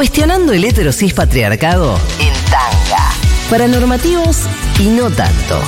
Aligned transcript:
Cuestionando 0.00 0.54
el 0.54 0.64
heterosis 0.64 1.12
patriarcado 1.12 1.94
en 2.20 2.32
tanga. 2.50 3.10
Para 3.50 3.68
normativos 3.68 4.46
y 4.78 4.84
no 4.84 5.10
tanto. 5.10 5.60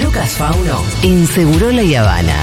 Lucas 0.00 0.34
Fauno 0.34 0.80
en 1.02 1.26
Segurola 1.26 1.82
y 1.82 1.96
Habana. 1.96 2.36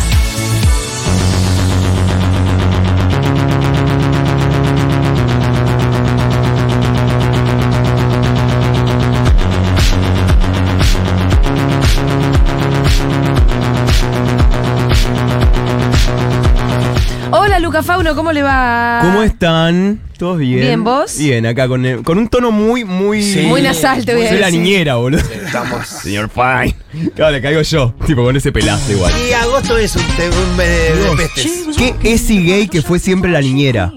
Hola 17.82 17.94
Fauno, 17.96 18.14
¿cómo 18.16 18.32
le 18.32 18.44
va? 18.44 19.00
¿Cómo 19.02 19.24
están? 19.24 20.00
¿Todos 20.20 20.38
bien? 20.38 20.60
Bien, 20.62 20.84
¿vos? 20.84 21.18
Bien, 21.18 21.44
acá 21.48 21.68
con, 21.68 21.84
el- 21.84 22.04
con 22.04 22.20
un 22.20 22.28
tono 22.28 22.52
muy, 22.52 22.84
muy. 22.86 23.24
Sí. 23.24 23.40
Muy 23.42 23.64
nasal, 23.64 24.06
te 24.06 24.14
voy 24.14 24.24
a 24.28 24.30
Soy 24.30 24.38
la 24.38 24.46
decir. 24.46 24.62
niñera, 24.62 24.96
boludo. 24.98 25.20
Estamos. 25.44 25.88
Señor 26.04 26.30
Fine. 26.30 26.76
Claro, 27.16 27.32
le 27.32 27.42
caigo 27.42 27.60
yo, 27.64 27.96
tipo 28.06 28.24
con 28.24 28.36
ese 28.38 28.52
pelazo 28.52 28.92
igual. 28.92 29.12
Y 29.28 29.34
agosto 29.34 29.80
es 29.80 29.96
un, 29.96 30.04
te- 30.16 30.30
un 30.30 30.56
mes 30.58 30.68
de, 30.68 31.10
de 31.10 31.16
pestes. 31.16 31.76
¿Qué 31.76 31.96
esi 32.14 32.46
gay 32.46 32.68
que 32.68 32.84
fue 32.84 33.00
siempre 33.00 33.32
la 33.32 33.42
niñera? 33.42 33.92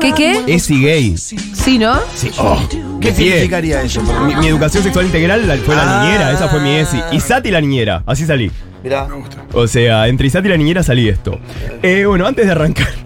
¿Qué 0.00 0.12
qué? 0.12 0.42
Esi 0.48 0.82
gay. 0.82 1.16
Sí, 1.16 1.78
¿no? 1.78 2.00
Sí. 2.16 2.32
Oh, 2.36 2.60
¿Qué 3.00 3.14
significaría 3.14 3.82
eso? 3.82 4.02
Mi, 4.26 4.34
mi 4.34 4.48
educación 4.48 4.82
sexual 4.82 5.06
integral 5.06 5.46
la- 5.46 5.56
fue 5.58 5.76
la 5.76 6.00
Ah. 6.00 6.04
niñera, 6.04 6.32
esa 6.32 6.48
fue 6.48 6.58
mi 6.58 6.70
esi. 6.74 7.00
Y 7.12 7.20
Sati 7.20 7.52
la 7.52 7.60
niñera, 7.60 8.02
así 8.06 8.26
salí. 8.26 8.50
Mirá. 8.86 9.08
O 9.52 9.66
sea, 9.66 10.06
entre 10.06 10.28
Isati 10.28 10.46
y 10.46 10.50
la 10.52 10.56
niñera 10.56 10.80
salí 10.84 11.08
esto. 11.08 11.40
Eh, 11.82 12.04
bueno, 12.06 12.24
antes 12.24 12.46
de 12.46 12.52
arrancar. 12.52 12.86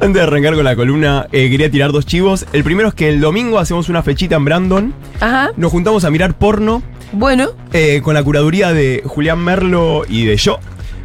Antes 0.00 0.14
de 0.14 0.20
arrancar 0.20 0.54
con 0.54 0.64
la 0.64 0.74
columna, 0.76 1.28
eh, 1.32 1.48
quería 1.48 1.70
tirar 1.70 1.92
dos 1.92 2.04
chivos. 2.04 2.44
El 2.52 2.62
primero 2.62 2.88
es 2.88 2.94
que 2.94 3.08
el 3.08 3.20
domingo 3.20 3.58
hacemos 3.58 3.88
una 3.88 4.02
fechita 4.02 4.36
en 4.36 4.44
Brandon. 4.44 4.92
Ajá. 5.20 5.50
Nos 5.56 5.70
juntamos 5.72 6.04
a 6.04 6.10
mirar 6.10 6.36
porno 6.36 6.82
Bueno, 7.12 7.50
eh, 7.72 8.00
con 8.02 8.12
la 8.14 8.22
curaduría 8.24 8.72
de 8.74 9.02
Julián 9.06 9.38
Merlo 9.38 10.02
y 10.08 10.26
de 10.26 10.36
yo. 10.36 10.58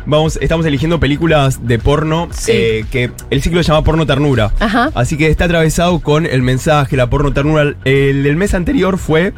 Vamos, 0.07 0.37
estamos 0.41 0.65
eligiendo 0.65 0.99
películas 0.99 1.65
de 1.67 1.77
porno 1.79 2.27
Sí. 2.31 2.51
eh, 2.53 2.85
que 2.91 3.11
el 3.29 3.41
ciclo 3.43 3.61
se 3.63 3.67
llama 3.71 3.83
Porno 3.85 4.05
Ternura. 4.07 4.51
Ajá. 4.59 4.89
Así 4.95 5.15
que 5.17 5.27
está 5.27 5.45
atravesado 5.45 5.99
con 5.99 6.25
el 6.25 6.41
mensaje, 6.41 6.97
la 6.97 7.09
porno 7.09 7.31
ternura. 7.31 7.75
El 7.85 8.23
del 8.23 8.35
mes 8.35 8.53
anterior 8.55 8.97
fue 8.97 9.33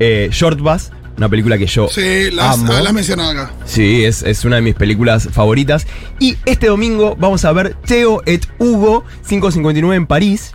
eh, 0.00 0.28
Short 0.32 0.58
Bus, 0.60 0.90
una 1.16 1.28
película 1.28 1.56
que 1.58 1.66
yo 1.66 1.88
Sí, 1.88 2.30
las, 2.30 2.58
amo. 2.58 2.72
ah, 2.72 2.82
las 2.82 2.92
mencionado 2.92 3.30
acá. 3.30 3.52
Sí, 3.64 4.04
es, 4.04 4.22
es 4.22 4.44
una 4.44 4.56
de 4.56 4.62
mis 4.62 4.74
películas 4.74 5.28
favoritas. 5.32 5.86
Y 6.18 6.36
este 6.44 6.66
domingo 6.68 7.16
vamos 7.18 7.44
a 7.44 7.52
ver 7.52 7.74
Teo 7.86 8.22
et 8.26 8.46
Hugo 8.58 9.04
559 9.28 9.96
en 9.96 10.06
París. 10.06 10.52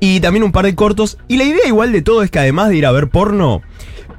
Y 0.00 0.18
también 0.20 0.42
un 0.42 0.50
par 0.52 0.64
de 0.64 0.74
cortos. 0.74 1.18
Y 1.28 1.36
la 1.36 1.44
idea 1.44 1.66
igual 1.68 1.92
de 1.92 2.02
todo 2.02 2.22
es 2.24 2.30
que 2.30 2.38
además 2.40 2.68
de 2.70 2.76
ir 2.76 2.86
a 2.86 2.90
ver 2.92 3.08
porno, 3.08 3.62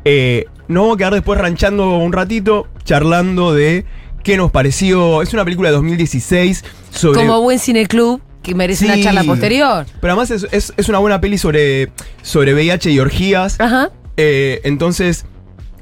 eh, 0.06 0.46
nos 0.70 0.84
vamos 0.84 0.96
a 0.96 0.98
quedar 0.98 1.14
después 1.14 1.40
ranchando 1.40 1.98
un 1.98 2.14
ratito, 2.14 2.68
charlando 2.86 3.54
de 3.54 3.86
qué 4.24 4.38
nos 4.38 4.52
pareció. 4.52 5.22
Es 5.22 5.34
una 5.34 5.44
película 5.44 5.70
de 5.70 5.76
2016 5.76 6.64
sobre... 6.92 7.20
como 7.20 7.42
buen 7.42 7.60
cineclub 7.60 8.22
que 8.42 8.56
merece 8.56 8.86
una 8.86 9.02
charla 9.02 9.24
posterior. 9.26 9.86
Pero 10.00 10.14
además 10.14 10.32
es, 10.32 10.48
es- 10.52 10.74
es 10.78 10.88
una 10.90 11.00
buena 11.00 11.20
peli 11.22 11.38
sobre, 11.38 11.92
sobre 12.22 12.54
VIH 12.54 12.90
y 12.92 13.00
orgías. 13.00 13.60
Ajá. 13.60 13.90
Eh, 14.16 14.62
entonces, 14.64 15.26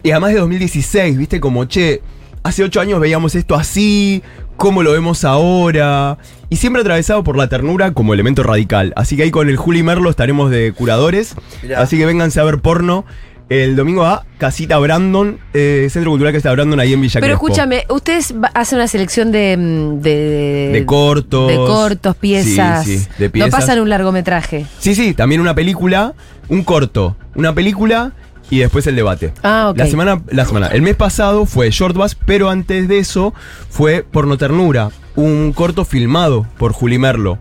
y 0.04 0.12
además 0.12 0.34
de 0.34 0.40
2016, 0.40 1.18
viste, 1.18 1.40
como, 1.40 1.66
che, 1.66 2.02
hace 2.44 2.64
ocho 2.64 2.82
años 2.82 3.00
veíamos 3.00 3.36
esto 3.36 3.56
así, 3.56 4.22
cómo 4.58 4.84
lo 4.84 4.92
vemos 4.92 5.24
ahora. 5.24 6.18
Y 6.50 6.58
siempre 6.58 6.82
atravesado 6.82 7.24
por 7.24 7.38
la 7.38 7.48
ternura 7.48 7.94
como 7.94 8.14
elemento 8.14 8.44
radical. 8.44 8.94
Así 8.96 9.16
que 9.16 9.24
ahí 9.24 9.32
con 9.32 9.50
el 9.50 9.58
Juli 9.58 9.84
Merlo 9.84 10.10
estaremos 10.10 10.52
de 10.52 10.74
curadores. 10.74 11.36
Mirá. 11.64 11.82
Así 11.82 11.98
que 11.98 12.06
vénganse 12.06 12.40
a 12.40 12.44
ver 12.44 12.60
porno. 12.60 13.06
El 13.50 13.76
domingo 13.76 14.06
a 14.06 14.26
Casita 14.38 14.78
Brandon, 14.78 15.38
eh, 15.54 15.88
Centro 15.92 16.12
Cultural 16.12 16.32
Casita 16.32 16.54
Brandon, 16.54 16.80
ahí 16.80 16.94
en 16.94 17.02
Villa 17.02 17.20
Pero 17.20 17.34
Crespo. 17.34 17.48
escúchame, 17.48 17.86
ustedes 17.90 18.34
hacen 18.54 18.78
una 18.78 18.88
selección 18.88 19.34
de, 19.34 19.58
mm, 19.58 20.00
de. 20.02 20.70
De 20.72 20.86
cortos. 20.86 21.50
De 21.50 21.56
cortos, 21.58 22.16
piezas. 22.16 22.86
Sí, 22.86 23.00
sí, 23.00 23.08
de 23.18 23.30
piezas. 23.30 23.52
No 23.52 23.58
pasan 23.58 23.82
un 23.82 23.90
largometraje. 23.90 24.68
Sí, 24.80 24.96
sí, 24.96 25.14
también 25.14 25.42
una 25.42 25.54
película, 25.54 26.14
un 26.48 26.64
corto, 26.64 27.18
una 27.36 27.54
película 27.54 28.14
y 28.52 28.60
después 28.60 28.86
el 28.86 28.96
debate. 28.96 29.34
Ah, 29.42 29.70
ok. 29.72 29.78
La 29.80 29.88
semana, 29.88 30.22
la 30.30 30.46
semana. 30.46 30.68
El 30.68 30.84
mes 30.84 30.96
pasado 30.96 31.48
fue 31.48 31.72
Short 31.72 31.96
Bus, 31.96 32.14
pero 32.14 32.50
antes 32.52 32.88
de 32.88 33.00
eso 33.00 33.34
fue 33.70 34.04
Porno 34.04 34.38
Ternura, 34.38 34.92
un 35.16 35.54
corto 35.54 35.86
filmado 35.86 36.46
por 36.60 36.74
Juli 36.74 37.00
Merlo. 37.00 37.40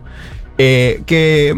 Eh, 0.57 1.03
que, 1.05 1.57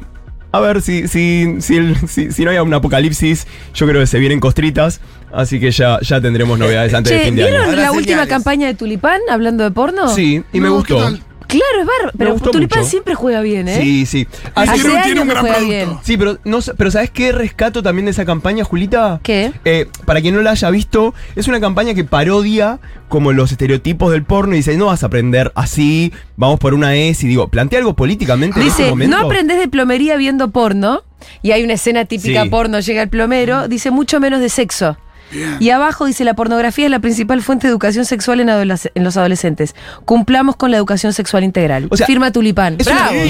a 0.51 0.59
ver, 0.59 0.81
si, 0.81 1.07
si, 1.07 1.57
si, 1.61 1.95
si- 2.07 2.31
si 2.31 2.45
no 2.45 2.51
hay 2.51 2.57
un 2.57 2.73
apocalipsis, 2.73 3.47
yo 3.73 3.87
creo 3.87 4.01
que 4.01 4.07
se 4.07 4.19
vienen 4.19 4.39
costritas, 4.39 5.01
así 5.33 5.59
que 5.59 5.71
ya, 5.71 5.99
ya 6.01 6.21
tendremos 6.21 6.57
novedades 6.59 6.93
antes 6.93 7.11
de 7.11 7.19
Che, 7.19 7.25
fin 7.25 7.35
de 7.35 7.43
año. 7.43 7.51
¿vieron 7.51 7.75
la 7.75 7.91
última 7.91 8.27
campaña 8.27 8.67
de 8.67 8.73
Tulipán 8.75 9.19
hablando 9.29 9.63
de 9.63 9.71
porno? 9.71 10.07
Sí, 10.09 10.43
y 10.53 10.59
me 10.59 10.69
gustó. 10.69 11.09
Claro, 11.53 11.79
es 11.81 11.85
bárbaro. 11.87 12.11
Pero 12.17 12.35
Tulipán 12.51 12.79
mucho. 12.79 12.89
siempre 12.89 13.15
juega 13.15 13.41
bien, 13.41 13.67
¿eh? 13.67 13.79
Sí, 13.81 14.05
sí. 14.05 14.27
Hace 14.55 14.71
Así- 14.71 14.81
Tiene 15.03 15.21
un- 15.21 15.27
gran 15.27 15.41
juega 15.41 15.57
producto. 15.57 15.65
bien. 15.87 15.97
Sí, 16.03 16.17
pero, 16.17 16.37
no, 16.43 16.61
sé- 16.61 16.73
pero 16.75 16.91
¿sabes 16.91 17.09
qué 17.11 17.31
rescato 17.31 17.81
también 17.83 18.05
de 18.05 18.11
esa 18.11 18.25
campaña, 18.25 18.63
Julita? 18.63 19.19
¿Qué? 19.23 19.51
Eh, 19.65 19.87
para 20.05 20.21
quien 20.21 20.35
no 20.35 20.41
la 20.41 20.51
haya 20.51 20.69
visto, 20.69 21.13
es 21.35 21.47
una 21.47 21.59
campaña 21.59 21.93
que 21.93 22.03
parodia 22.03 22.79
como 23.09 23.31
los 23.31 23.51
estereotipos 23.51 24.11
del 24.11 24.23
porno 24.23 24.53
y 24.53 24.57
dice, 24.57 24.75
no 24.77 24.87
vas 24.87 25.03
a 25.03 25.05
aprender 25.05 25.51
así, 25.55 26.11
vamos 26.35 26.59
por 26.59 26.73
una 26.73 26.95
S 26.95 27.25
y 27.25 27.29
digo, 27.29 27.47
plantea 27.47 27.79
algo 27.79 27.95
políticamente 27.95 28.59
en 28.59 28.67
este 28.67 28.81
Dice, 28.83 28.89
momento. 28.91 29.17
no 29.17 29.25
aprendes 29.25 29.59
de 29.59 29.67
plomería 29.67 30.15
viendo 30.17 30.49
porno. 30.51 31.03
Y 31.41 31.51
hay 31.51 31.63
una 31.63 31.73
escena 31.73 32.03
típica 32.05 32.43
Sí. 32.43 32.49
porno, 32.49 32.79
llega 32.81 33.01
el 33.01 33.09
plomero, 33.09 33.67
dice 33.69 33.91
mucho 33.91 34.19
menos 34.19 34.41
de 34.41 34.49
sexo. 34.49 34.97
Y 35.59 35.69
abajo 35.72 36.06
dice, 36.06 36.23
la 36.23 36.35
pornografía 36.35 36.85
es 36.85 36.91
la 36.91 37.00
principal 37.00 37.41
fuente 37.41 37.66
de 37.67 37.72
educación 37.72 38.06
sexual 38.06 38.39
en, 38.39 38.50
adolesc- 38.50 38.91
en 38.94 39.03
los 39.03 39.17
adolescentes. 39.17 39.75
Cumplamos 40.06 40.56
con 40.56 40.69
la 40.69 40.78
educación 40.78 41.11
sexual 41.13 41.44
integral. 41.44 41.88
O 41.89 41.97
sea, 41.97 42.06
Firma 42.06 42.31
Tulipán. 42.31 42.78
Bravo. 42.78 43.11
Bien. 43.13 43.28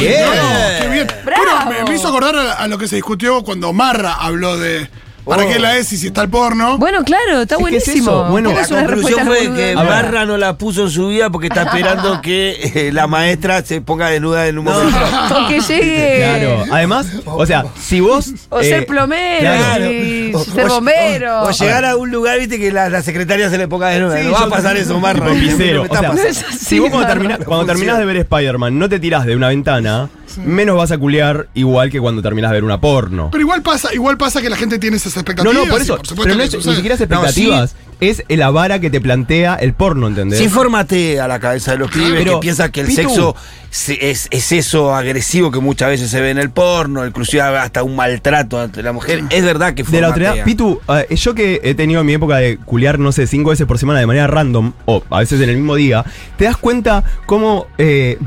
qué 0.81 0.87
bien. 0.91 1.07
Bravo. 1.25 1.43
Bueno, 1.65 1.71
me, 1.85 1.89
me 1.91 1.95
hizo 1.95 2.07
acordar 2.09 2.35
a, 2.35 2.53
a 2.53 2.67
lo 2.67 2.77
que 2.77 2.87
se 2.87 2.95
discutió 2.97 3.43
cuando 3.43 3.71
Marra 3.71 4.13
habló 4.15 4.57
de 4.57 4.89
¿para 5.25 5.43
Oh. 5.43 5.47
qué 5.49 5.59
la 5.59 5.77
es 5.77 5.91
y 5.93 5.97
si 5.97 6.07
está 6.07 6.21
el 6.21 6.29
porno? 6.29 6.77
Bueno, 6.77 7.03
claro, 7.03 7.41
está 7.41 7.55
es 7.55 7.61
buenísimo. 7.61 8.11
eso, 8.11 8.23
bueno. 8.31 8.49
¿Cómo 8.51 8.61
La 8.61 8.67
conclusión 8.85 9.25
fue 9.25 9.53
que. 9.53 9.75
Barra 9.75 10.25
no 10.25 10.37
la 10.37 10.57
puso 10.57 10.83
en 10.83 10.89
su 10.91 11.07
vida 11.09 11.29
porque 11.29 11.47
está 11.47 11.63
esperando 11.63 12.21
que 12.23 12.71
eh, 12.75 12.91
la 12.93 13.07
maestra 13.07 13.63
se 13.63 13.81
ponga 13.81 14.09
desnuda 14.09 14.47
en 14.47 14.57
un 14.59 14.65
momento. 14.65 14.97
O 15.33 15.47
que 15.47 15.59
llegue. 15.61 16.17
Claro, 16.17 16.65
además, 16.71 17.07
o 17.25 17.45
sea, 17.45 17.65
si 17.81 17.99
vos... 17.99 18.31
O 18.49 18.59
eh, 18.59 18.65
ser 18.65 18.85
plomero, 18.85 19.41
claro. 19.41 19.91
y 19.91 20.31
O- 20.33 20.43
ser 20.43 20.67
bombero. 20.67 21.41
O, 21.43 21.47
o 21.47 21.51
llegar 21.51 21.85
a 21.85 21.95
un 21.95 22.11
lugar, 22.11 22.37
viste, 22.39 22.59
que 22.59 22.71
la, 22.71 22.89
la 22.89 23.01
secretaria 23.01 23.49
se 23.49 23.57
le 23.57 23.67
ponga 23.67 23.87
desnuda. 23.89 24.17
Sí, 24.19 24.25
no 24.27 24.31
va 24.33 24.39
a 24.43 24.49
pasar 24.49 24.77
eso. 24.77 24.99
Me 24.99 25.11
está 25.11 25.21
O 25.89 25.97
sea. 26.17 26.29
Es 26.29 26.43
así, 26.43 26.57
si 26.65 26.79
vos 26.79 26.89
cuando, 26.89 27.07
termina- 27.07 27.37
cuando 27.45 27.65
terminás 27.65 27.97
de 27.97 28.05
ver 28.05 28.17
Spider-Man 28.17 28.77
no 28.77 28.87
te 28.89 28.99
tirás 28.99 29.25
de 29.25 29.35
una 29.35 29.47
ventana, 29.49 30.09
menos 30.37 30.75
vas 30.77 30.91
a 30.91 30.97
culear 30.97 31.47
igual 31.53 31.89
que 31.89 31.99
cuando 31.99 32.21
terminás 32.21 32.51
de 32.51 32.55
ver 32.55 32.63
una 32.63 32.79
porno. 32.81 33.29
Pero 33.31 33.41
igual 33.41 33.61
pasa, 33.61 33.93
igual 33.93 34.17
pasa 34.17 34.41
que 34.41 34.49
la 34.49 34.55
gente 34.57 34.79
tiene 34.79 34.97
esas 34.97 35.15
No, 35.15 35.21
expectativas. 35.21 35.55
no, 35.55 35.69
por 35.71 35.79
y 35.79 35.83
eso. 35.83 35.97
pero 35.97 36.35
no 36.35 36.37
que 36.37 36.43
es, 36.57 36.65
ni 36.65 36.75
siquiera 36.75 36.95
es 36.95 36.99
No, 37.01 37.05
expectativas. 37.25 37.75
Es 37.99 38.21
la 38.27 38.49
vara 38.49 38.79
que 38.79 38.89
te 38.89 38.99
plantea 38.99 39.55
el 39.55 39.73
porno, 39.73 40.07
¿entendés? 40.07 40.37
Sí 40.39 40.49
formatea 40.49 41.25
la 41.27 41.39
cabeza 41.39 41.71
de 41.71 41.77
los 41.77 41.89
pibes 41.91 42.11
Pero, 42.15 42.33
que 42.33 42.39
piensan 42.41 42.69
que 42.71 42.81
el 42.81 42.87
Pitu. 42.87 43.01
sexo 43.01 43.35
se- 43.69 44.09
es, 44.11 44.27
es 44.29 44.51
eso 44.51 44.93
agresivo 44.93 45.51
que 45.51 45.59
muchas 45.59 45.87
veces 45.89 46.09
se 46.09 46.19
ve 46.19 46.31
en 46.31 46.37
el 46.37 46.49
porno, 46.49 47.05
inclusive 47.05 47.41
hasta 47.43 47.81
un 47.83 47.95
maltrato 47.95 48.59
ante 48.59 48.83
la 48.83 48.91
mujer. 48.91 49.23
Es 49.29 49.45
verdad 49.45 49.73
que 49.73 49.83
De 49.83 50.01
la 50.01 50.07
autoridad, 50.07 50.43
Pitu, 50.43 50.81
eh, 51.09 51.15
yo 51.15 51.33
que 51.33 51.61
he 51.63 51.75
tenido 51.75 52.03
mi 52.03 52.13
época 52.13 52.37
de 52.37 52.57
culiar, 52.57 52.99
no 52.99 53.13
sé, 53.13 53.25
cinco 53.25 53.51
veces 53.51 53.65
por 53.67 53.77
semana 53.77 53.99
de 54.01 54.07
manera 54.07 54.27
random, 54.27 54.73
o 54.85 55.01
a 55.09 55.19
veces 55.19 55.39
en 55.39 55.49
el 55.49 55.55
mismo 55.55 55.75
día, 55.75 56.03
te 56.37 56.43
das 56.45 56.57
cuenta 56.57 57.05
cómo. 57.25 57.67
eh, 57.77 58.17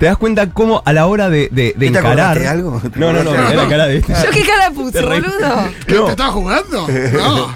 te 0.00 0.06
das 0.06 0.16
cuenta 0.16 0.48
cómo 0.50 0.82
a 0.84 0.92
la 0.92 1.06
hora 1.06 1.28
de, 1.30 1.48
de, 1.52 1.74
de 1.76 1.90
¿Te 1.90 1.98
encarar. 1.98 2.36
de 2.38 2.48
algo? 2.48 2.82
No, 2.96 3.12
no, 3.12 3.22
no, 3.22 3.32
la 3.34 3.68
cara 3.68 3.86
de 3.86 3.98
este. 3.98 4.12
¿Yo 4.14 4.30
qué 4.32 4.42
cara 4.46 4.70
puse, 4.70 4.98
Te 4.98 5.04
boludo? 5.04 5.68
¿Qué, 5.86 5.94
No. 5.94 6.04
¿Te 6.06 6.10
estaba 6.12 6.32
jugando? 6.32 6.88
No. 7.12 7.54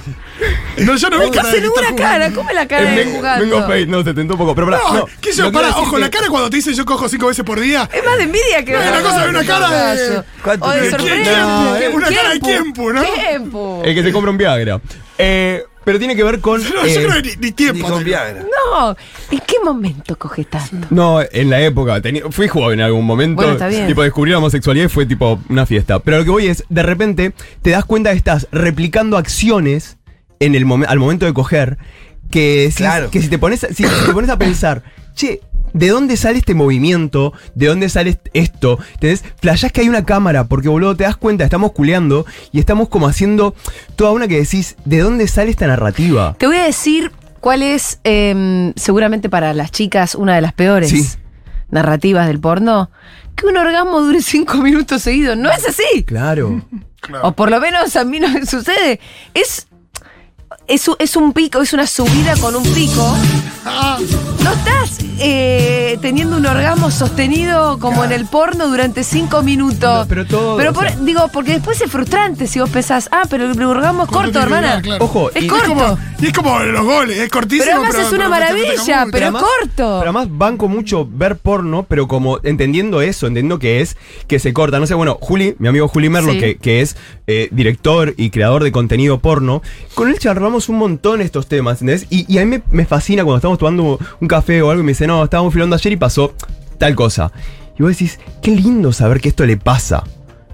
No, 0.78 0.96
yo 0.96 1.08
no 1.10 1.18
vi 1.20 1.24
Nunca 1.26 1.38
cara 1.42 1.50
se 1.52 1.60
de 1.60 1.62
que 1.62 1.68
está 1.68 1.80
ninguna 1.82 1.96
cara. 2.02 2.30
¿Cómo 2.32 2.50
es 2.50 2.56
la 2.56 2.66
cara 2.66 2.82
Eh, 2.82 2.96
de 2.96 3.04
vengo- 3.04 3.16
jugando? 3.18 3.44
vengo 3.44 3.66
fake, 3.68 3.88
no, 3.88 4.02
se 4.02 4.14
tentó 4.14 4.34
un 4.34 4.38
poco. 4.38 4.54
Pero 4.56 4.66
pará, 4.66 4.78
No, 4.92 5.06
qué 5.20 5.32
yo, 5.32 5.50
decir 5.50 5.72
ojo, 5.76 5.98
la 5.98 6.10
cara 6.10 6.26
cuando 6.28 6.50
te 6.50 6.56
dice 6.56 6.74
yo 6.74 6.84
cojo 6.84 7.08
cinco 7.08 7.28
veces 7.28 7.44
por 7.44 7.60
día. 7.60 7.88
Es 7.90 8.04
más 8.04 8.16
de 8.18 8.24
envidia 8.24 8.64
que 8.64 8.72
No, 8.72 8.78
una 8.80 9.00
cosa 9.00 9.22
de 9.24 9.30
una 9.30 9.44
cara 9.46 9.94
de- 9.94 10.22
¿Cuánto 10.42 10.66
O 10.66 10.70
de 10.72 10.90
sorpresa. 10.90 11.46
Una 11.94 12.08
cara 12.10 12.30
de 12.30 12.40
tiempo, 12.40 12.92
¿no? 12.92 13.02
Tiempo. 13.02 13.82
El 13.84 13.94
que 13.94 14.02
se 14.02 14.12
compra 14.12 14.30
un 14.32 14.36
Viagra. 14.36 14.80
Eh, 15.16 15.64
pero 15.84 15.98
tiene 15.98 16.16
que 16.16 16.24
ver 16.24 16.40
con. 16.40 16.62
No, 16.62 16.84
eh, 16.84 16.94
yo 16.94 17.08
creo 17.08 17.22
que 17.22 17.28
ni, 17.30 17.34
ni 17.36 17.36
Ni 17.46 17.52
tiempo. 17.52 17.88
con. 17.88 18.04
Viagra. 18.04 18.42
No, 18.42 18.96
¿en 19.30 19.38
qué 19.46 19.56
momento 19.64 20.16
coges 20.18 20.48
tanto? 20.48 20.86
No, 20.90 21.20
en 21.20 21.50
la 21.50 21.60
época. 21.60 22.00
fui 22.30 22.48
joven 22.48 22.80
en 22.80 22.86
algún 22.86 23.04
momento. 23.04 23.36
Bueno, 23.36 23.52
está 23.52 23.68
bien. 23.68 23.86
Tipo, 23.86 24.02
descubrí 24.02 24.30
la 24.32 24.38
homosexualidad 24.38 24.86
y 24.86 24.88
fue 24.88 25.06
tipo 25.06 25.40
una 25.48 25.66
fiesta. 25.66 25.98
Pero 26.00 26.18
lo 26.18 26.24
que 26.24 26.30
voy 26.30 26.46
es, 26.46 26.64
de 26.68 26.82
repente, 26.82 27.32
te 27.62 27.70
das 27.70 27.84
cuenta 27.84 28.10
que 28.10 28.16
estás 28.18 28.48
replicando 28.52 29.16
acciones 29.16 29.98
en 30.40 30.54
el 30.54 30.66
momen- 30.66 30.86
al 30.88 30.98
momento 30.98 31.26
de 31.26 31.32
coger. 31.32 31.78
Que 32.30 32.70
si, 32.72 32.78
Claro. 32.78 33.10
que 33.10 33.20
si 33.22 33.28
te 33.28 33.38
pones, 33.38 33.62
a- 33.64 33.68
si 33.68 33.84
te 33.84 34.12
pones 34.12 34.30
a 34.30 34.38
pensar, 34.38 34.82
che, 35.14 35.40
¿de 35.74 35.88
dónde 35.88 36.16
sale 36.16 36.38
este 36.38 36.54
movimiento? 36.54 37.34
¿De 37.54 37.66
dónde 37.66 37.90
sale 37.90 38.10
est- 38.10 38.28
esto? 38.32 38.78
¿Entendés? 38.94 39.22
Flashás 39.42 39.70
que 39.72 39.82
hay 39.82 39.90
una 39.90 40.06
cámara, 40.06 40.44
porque 40.44 40.70
boludo, 40.70 40.96
te 40.96 41.04
das 41.04 41.18
cuenta, 41.18 41.44
estamos 41.44 41.72
culeando 41.72 42.24
y 42.50 42.58
estamos 42.60 42.88
como 42.88 43.06
haciendo 43.06 43.54
toda 43.96 44.12
una 44.12 44.26
que 44.26 44.38
decís, 44.38 44.76
¿de 44.86 45.00
dónde 45.00 45.28
sale 45.28 45.50
esta 45.50 45.66
narrativa? 45.66 46.34
Te 46.38 46.46
voy 46.46 46.56
a 46.56 46.64
decir 46.64 47.12
cuál 47.40 47.62
es, 47.62 48.00
eh, 48.04 48.72
seguramente 48.76 49.28
para 49.28 49.52
las 49.52 49.70
chicas, 49.70 50.14
una 50.14 50.34
de 50.34 50.40
las 50.40 50.54
peores 50.54 50.88
Sí. 50.88 51.06
narrativas 51.70 52.26
del 52.26 52.40
porno. 52.40 52.90
Que 53.36 53.46
un 53.46 53.56
orgasmo 53.56 54.00
dure 54.00 54.22
cinco 54.22 54.58
minutos 54.58 55.02
seguidos. 55.02 55.36
No 55.36 55.50
es 55.50 55.68
así. 55.68 56.04
Claro. 56.04 56.64
Claro. 57.04 57.28
O 57.28 57.32
por 57.32 57.50
lo 57.50 57.60
menos 57.60 57.96
a 57.96 58.04
mí 58.06 58.18
no 58.18 58.30
me 58.30 58.46
sucede. 58.46 58.98
Es, 59.34 59.66
es, 60.66 60.90
es 60.98 61.16
un 61.16 61.32
pico, 61.32 61.60
es 61.62 61.72
una 61.72 61.86
subida 61.86 62.36
con 62.36 62.54
un 62.56 62.62
pico. 62.72 63.16
No 63.64 64.52
estás 64.52 64.98
eh, 65.18 65.96
teniendo 66.02 66.36
un 66.36 66.44
orgasmo 66.44 66.90
sostenido 66.90 67.78
como 67.78 68.04
en 68.04 68.12
el 68.12 68.26
porno 68.26 68.68
durante 68.68 69.04
cinco 69.04 69.42
minutos. 69.42 70.00
No, 70.00 70.06
pero 70.06 70.26
todo, 70.26 70.56
Pero 70.58 70.70
o 70.70 70.74
por- 70.74 70.88
sea- 70.88 70.96
digo, 71.00 71.28
porque 71.32 71.52
después 71.52 71.80
es 71.80 71.90
frustrante 71.90 72.46
si 72.46 72.60
vos 72.60 72.68
pensás, 72.68 73.08
ah, 73.10 73.22
pero 73.30 73.50
el 73.50 73.62
orgasmo 73.62 74.02
es 74.04 74.08
¿cuánto 74.10 74.32
corto, 74.32 74.40
hermana. 74.40 74.66
durar? 74.68 74.82
Claro. 74.82 75.04
Ojo, 75.04 75.30
Es 75.30 75.42
y- 75.42 75.46
Es 75.46 75.52
corto. 75.52 75.68
como, 75.68 75.98
y 76.20 76.26
es 76.26 76.32
como 76.32 76.58
los 76.58 76.84
goles, 76.84 77.18
es 77.18 77.30
cortísimo. 77.30 77.64
Pero 77.64 77.76
además 77.84 77.94
es 78.06 78.08
una 78.12 78.18
pero 78.18 78.30
maravilla, 78.30 79.06
pero- 79.10 79.24
además- 79.26 79.42
corto. 79.42 79.74
Pero 79.76 80.00
además 80.02 80.28
banco 80.30 80.68
mucho 80.68 81.08
ver 81.10 81.36
porno, 81.36 81.86
pero 81.88 82.06
como 82.06 82.38
entendiendo 82.42 83.00
eso, 83.00 83.26
entendiendo 83.26 83.58
que 83.58 83.80
es 83.80 83.96
que 84.28 84.38
se 84.38 84.52
corta. 84.52 84.78
No 84.78 84.86
sé, 84.86 84.94
bueno, 84.94 85.16
Juli, 85.20 85.54
mi 85.58 85.68
amigo 85.68 85.88
Juli 85.88 86.10
Merlo, 86.10 86.32
Sí. 86.32 86.38
que, 86.38 86.56
que 86.56 86.80
es 86.82 86.96
eh, 87.26 87.48
director 87.52 88.12
y 88.18 88.28
creador 88.28 88.62
de 88.62 88.72
contenido 88.72 89.18
porno, 89.20 89.62
con 89.94 90.08
él 90.10 90.18
charlamos 90.18 90.53
un 90.68 90.78
montón 90.78 91.20
estos 91.20 91.46
temas, 91.46 91.80
¿entendés? 91.82 92.06
Y, 92.10 92.38
a 92.38 92.44
mí 92.44 92.50
me, 92.50 92.62
me 92.70 92.84
fascina 92.86 93.22
cuando 93.24 93.36
estamos 93.38 93.58
tomando 93.58 93.98
un 94.20 94.28
café 94.28 94.62
o 94.62 94.70
algo 94.70 94.82
y 94.82 94.86
me 94.86 94.92
dice, 94.92 95.06
no, 95.06 95.22
estábamos 95.24 95.52
filmando 95.52 95.76
ayer 95.76 95.92
y 95.92 95.96
pasó 95.96 96.34
tal 96.78 96.94
cosa. 96.94 97.32
Y 97.78 97.82
vos 97.82 97.92
decís, 97.92 98.18
qué 98.42 98.50
lindo 98.52 98.92
saber 98.92 99.20
que 99.20 99.28
esto 99.28 99.44
le 99.46 99.56
pasa. 99.56 100.04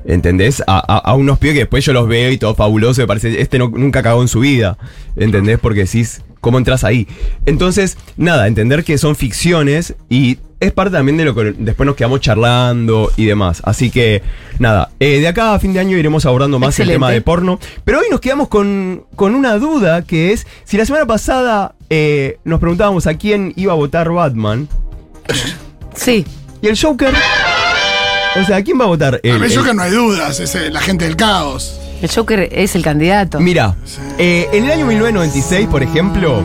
¿Entendés? 0.04 0.62
A, 0.66 0.78
a- 0.78 0.98
a 0.98 1.14
unos 1.14 1.38
pibes 1.38 1.54
que 1.54 1.60
después 1.60 1.84
yo 1.84 1.92
los 1.92 2.08
veo 2.08 2.30
y 2.30 2.38
todo 2.38 2.54
fabuloso, 2.54 3.00
me 3.02 3.06
parece, 3.06 3.40
este 3.40 3.58
no- 3.58 3.68
nunca 3.68 4.02
cagó 4.02 4.22
en 4.22 4.28
su 4.28 4.40
vida. 4.40 4.78
¿Entendés? 5.16 5.58
Porque 5.58 5.80
decís, 5.84 6.22
¿cómo 6.40 6.58
entras 6.58 6.84
ahí? 6.84 7.06
Entonces, 7.46 7.96
nada, 8.16 8.46
entender 8.46 8.84
que 8.84 8.98
son 8.98 9.16
ficciones 9.16 9.94
y 10.08 10.38
es 10.60 10.72
parte 10.72 10.92
también 10.92 11.16
de 11.16 11.24
lo 11.24 11.34
que 11.34 11.54
después 11.56 11.86
nos 11.86 11.96
quedamos 11.96 12.20
charlando 12.20 13.10
y 13.16 13.24
demás. 13.24 13.62
Así 13.64 13.90
que, 13.90 14.22
nada, 14.58 14.90
eh, 15.00 15.20
de 15.20 15.28
acá 15.28 15.54
a 15.54 15.58
fin 15.58 15.72
de 15.72 15.80
año 15.80 15.96
iremos 15.96 16.26
abordando 16.26 16.58
más 16.58 16.70
Excelente. 16.70 16.92
el 16.92 16.96
tema 16.96 17.10
de 17.10 17.20
porno. 17.22 17.58
Pero 17.84 18.00
hoy 18.00 18.06
nos 18.10 18.20
quedamos 18.20 18.48
con, 18.48 19.04
con 19.16 19.34
una 19.34 19.54
duda 19.56 20.02
que 20.02 20.32
es, 20.32 20.46
si 20.64 20.76
la 20.76 20.84
semana 20.84 21.06
pasada 21.06 21.74
eh, 21.88 22.38
nos 22.44 22.60
preguntábamos 22.60 23.06
a 23.06 23.14
quién 23.14 23.54
iba 23.56 23.72
a 23.72 23.76
votar 23.76 24.10
Batman 24.10 24.68
Sí. 25.94 26.24
y 26.62 26.66
el 26.68 26.78
Joker... 26.78 27.14
O 28.40 28.44
sea, 28.44 28.58
¿a 28.58 28.62
quién 28.62 28.78
va 28.78 28.84
a 28.84 28.88
votar? 28.88 29.14
A 29.16 29.18
El- 29.24 29.40
mí 29.40 29.46
el- 29.46 29.52
yo 29.52 29.64
que 29.64 29.74
no 29.74 29.82
hay 29.82 29.90
dudas, 29.90 30.38
es 30.38 30.54
eh, 30.54 30.70
la 30.70 30.80
gente 30.80 31.04
del 31.04 31.16
caos. 31.16 31.80
El 32.02 32.10
Joker 32.10 32.48
es 32.50 32.74
el 32.76 32.82
candidato. 32.82 33.40
Mira, 33.40 33.76
eh, 34.18 34.48
en 34.52 34.64
el 34.64 34.70
año 34.70 34.86
1996, 34.86 35.68
por 35.68 35.82
ejemplo, 35.82 36.42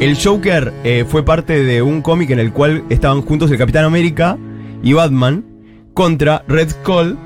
el 0.00 0.16
Joker 0.22 0.72
eh, 0.84 1.04
fue 1.08 1.24
parte 1.24 1.62
de 1.64 1.80
un 1.80 2.02
cómic 2.02 2.30
en 2.30 2.38
el 2.38 2.52
cual 2.52 2.84
estaban 2.90 3.22
juntos 3.22 3.50
el 3.50 3.56
Capitán 3.58 3.84
América 3.84 4.36
y 4.82 4.92
Batman 4.92 5.44
contra 5.94 6.44
Red 6.48 6.70
Skull. 6.70 7.16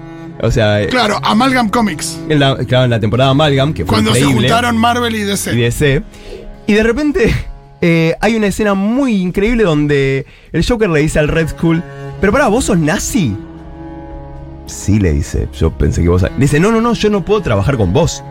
O 0.41 0.51
sea, 0.53 0.81
eh, 0.83 0.87
Claro, 0.87 1.19
Amalgam 1.25 1.69
Comics. 1.69 2.21
en, 2.29 2.39
la, 2.39 2.57
claro, 2.59 2.85
en 2.85 2.91
la 2.91 3.01
temporada 3.01 3.31
Amalgam, 3.31 3.75
que 3.75 3.85
fue 3.85 3.95
Cuando 3.95 4.15
se 4.15 4.23
juntaron 4.23 4.77
Marvel 4.77 5.17
y 5.17 5.25
DC. 5.25 5.53
y 5.53 5.57
DC. 5.57 6.03
Y 6.69 6.75
de 6.75 6.83
repente 6.85 7.35
eh, 7.81 8.15
hay 8.21 8.37
una 8.37 8.47
escena 8.47 8.75
muy 8.75 9.17
increíble 9.17 9.65
donde 9.65 10.27
el 10.53 10.65
Joker 10.65 10.89
le 10.91 11.01
dice 11.01 11.19
al 11.19 11.27
Red 11.27 11.49
Skull, 11.49 11.83
pero 12.21 12.33
pará, 12.33 12.47
¿vos 12.47 12.67
sos 12.67 12.79
nazi? 12.79 13.37
Sí, 14.69 15.00
le 15.00 15.12
dice, 15.12 15.49
yo 15.59 15.70
pensé 15.76 16.03
que 16.03 16.09
vos... 16.09 16.23
Le 16.23 16.31
dice, 16.37 16.61
no, 16.61 16.70
no, 16.70 16.81
no, 16.81 16.93
yo 16.93 17.09
no 17.09 17.25
puedo 17.25 17.41
trabajar 17.41 17.76
con 17.76 17.93
vos. 17.93 18.23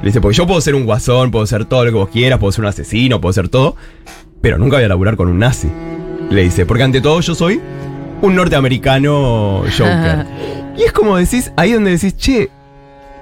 Le 0.00 0.06
dice, 0.06 0.20
porque 0.20 0.36
yo 0.36 0.46
puedo 0.46 0.60
ser 0.60 0.74
un 0.74 0.86
guasón, 0.86 1.30
puedo 1.30 1.46
ser 1.46 1.66
todo 1.66 1.84
lo 1.84 1.90
que 1.90 1.96
vos 1.96 2.08
quieras, 2.08 2.38
puedo 2.38 2.52
ser 2.52 2.62
un 2.62 2.68
asesino, 2.68 3.20
puedo 3.20 3.32
ser 3.34 3.48
todo, 3.48 3.76
pero 4.40 4.56
nunca 4.56 4.76
voy 4.76 4.84
a 4.84 4.88
laburar 4.88 5.16
con 5.16 5.28
un 5.28 5.38
nazi. 5.38 5.68
Le 6.30 6.42
dice, 6.42 6.64
porque 6.64 6.84
ante 6.84 7.00
todo 7.00 7.20
yo 7.20 7.34
soy 7.34 7.60
un 8.22 8.34
norteamericano 8.34 9.62
Joker. 9.76 10.26
y 10.76 10.82
es 10.82 10.92
como 10.92 11.16
decís, 11.16 11.52
ahí 11.56 11.72
donde 11.72 11.90
decís, 11.90 12.16
che, 12.16 12.48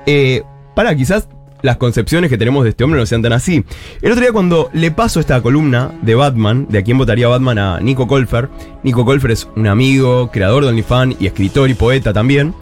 eh, 0.07 0.43
para, 0.75 0.95
quizás 0.95 1.29
las 1.67 1.77
concepciones 1.77 2.31
que 2.31 2.39
tenemos 2.39 2.65
de 2.65 2.71
este 2.71 2.85
hombre 2.85 3.01
no 3.01 3.07
sean 3.07 3.23
tan 3.23 3.33
así. 3.33 3.65
El 4.01 4.13
otro 4.13 4.23
día 4.23 4.33
cuando 4.33 4.71
le 4.73 4.91
paso 4.91 5.21
esta 5.21 5.43
columna 5.43 5.91
de 6.01 6.15
Batman, 6.15 6.67
de 6.71 6.79
a 6.79 6.83
quién 6.83 6.97
votaría 6.97 7.29
Batman 7.29 7.59
a 7.59 7.81
Nico 7.81 8.07
Colfer, 8.07 8.49
Nico 8.85 9.05
Colfer 9.05 9.33
es 9.33 9.49
un 9.57 9.67
amigo, 9.67 10.31
creador 10.31 10.63
de 10.63 10.71
OnlyFans 10.71 11.17
y 11.21 11.27
escritor 11.27 11.69
y 11.69 11.75
poeta 11.75 12.13
también, 12.13 12.55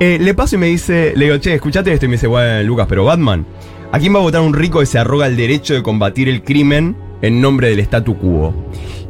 eh, 0.00 0.18
le 0.18 0.32
paso 0.32 0.56
y 0.56 0.58
me 0.58 0.66
dice, 0.66 1.12
le 1.14 1.26
digo, 1.26 1.36
che, 1.36 1.54
escuchate 1.54 1.92
esto 1.92 2.06
y 2.06 2.08
me 2.08 2.14
dice, 2.14 2.26
bueno, 2.26 2.62
Lucas, 2.62 2.86
pero 2.88 3.04
Batman, 3.04 3.44
¿a 3.92 3.98
quién 3.98 4.14
va 4.14 4.18
a 4.18 4.22
votar 4.22 4.40
un 4.40 4.54
rico 4.54 4.80
que 4.80 4.86
se 4.86 4.98
arroga 4.98 5.26
el 5.26 5.36
derecho 5.36 5.74
de 5.74 5.82
combatir 5.82 6.28
el 6.28 6.42
crimen 6.42 6.96
en 7.20 7.42
nombre 7.42 7.68
del 7.68 7.80
statu 7.80 8.16
quo? 8.16 8.54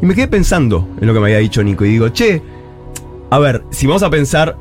Y 0.02 0.06
me 0.06 0.16
quedé 0.16 0.26
pensando 0.26 0.88
en 1.00 1.06
lo 1.06 1.14
que 1.14 1.20
me 1.20 1.26
había 1.26 1.38
dicho 1.38 1.62
Nico 1.62 1.84
y 1.84 1.90
digo, 1.90 2.08
che, 2.08 2.42
a 3.30 3.38
ver, 3.38 3.62
si 3.70 3.86
vamos 3.86 4.02
a 4.02 4.10
pensar 4.10 4.56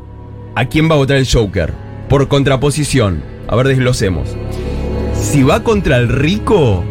a 0.53 0.65
quién 0.65 0.87
va 0.87 0.93
a 0.93 0.99
votar 0.99 1.17
el 1.17 1.27
Joker, 1.27 1.73
por 2.07 2.27
contraposición, 2.27 3.23
a 3.49 3.55
ver, 3.55 3.67
desglosemos. 3.67 4.35
Si 5.13 5.43
va 5.43 5.63
contra 5.63 5.97
el 5.97 6.07
rico, 6.07 6.83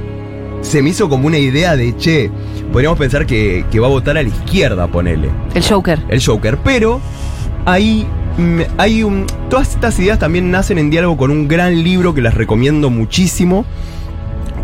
se 0.61 0.83
me 0.83 0.91
hizo 0.91 1.09
como 1.09 1.27
una 1.29 1.39
idea 1.39 1.77
de, 1.77 1.97
che, 1.97 2.31
podríamos 2.73 2.99
pensar 2.99 3.27
que, 3.27 3.65
que 3.71 3.79
va 3.81 3.87
a 3.87 3.91
votar 3.91 4.19
a 4.19 4.23
la 4.23 4.29
izquierda, 4.29 4.89
ponele, 4.89 5.31
El 5.55 5.63
Joker. 5.63 6.01
el 6.09 6.25
Joker. 6.25 6.59
Pero 6.59 7.01
ahí 7.65 8.07
hay 8.77 9.03
un... 9.05 9.25
Todas 9.49 9.75
estas 9.75 9.99
ideas 10.01 10.19
también 10.19 10.51
nacen 10.51 10.79
en 10.79 10.91
diálogo 10.91 11.17
con 11.17 11.31
un 11.31 11.49
gran 11.49 11.83
libro 11.83 12.13
que 12.13 12.23
las 12.23 12.35
recomiendo 12.35 12.91
muchísimo, 12.91 13.65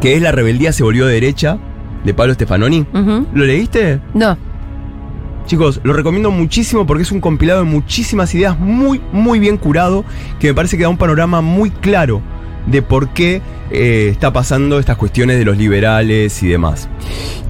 que 0.01 0.17
es 0.17 0.23
La 0.23 0.33
rebeldía 0.33 0.73
se 0.73 0.83
volvió 0.83 1.07
derecha, 1.07 1.59
de 2.05 2.13
Pablo 2.13 2.35
Stefanoni. 2.35 2.87
¿Lo 3.33 3.45
leíste? 3.45 4.01
No. 4.13 4.37
Chicos, 5.47 5.81
lo 5.85 5.93
recomiendo 5.93 6.31
muchísimo 6.31 6.87
porque 6.87 7.03
es 7.03 7.13
un 7.13 7.21
compilado 7.21 7.61
de 7.61 7.71
muchísimas 7.71 8.35
ideas 8.35 8.59
muy, 8.59 9.01
muy 9.13 9.39
bien 9.39 9.59
curado, 9.59 10.05
que 10.41 10.49
me 10.49 10.55
parece 10.55 10.79
que 10.79 10.85
da 10.85 10.89
un 10.89 10.97
panorama 10.97 11.43
muy 11.43 11.71
claro 11.71 12.23
de 12.67 12.81
por 12.81 13.11
qué 13.11 13.43
eh, 13.71 14.09
está 14.11 14.33
pasando 14.33 14.79
estas 14.79 14.97
cuestiones 14.97 15.39
de 15.39 15.45
los 15.45 15.59
liberales 15.59 16.43
y 16.43 16.49
demás. 16.49 16.89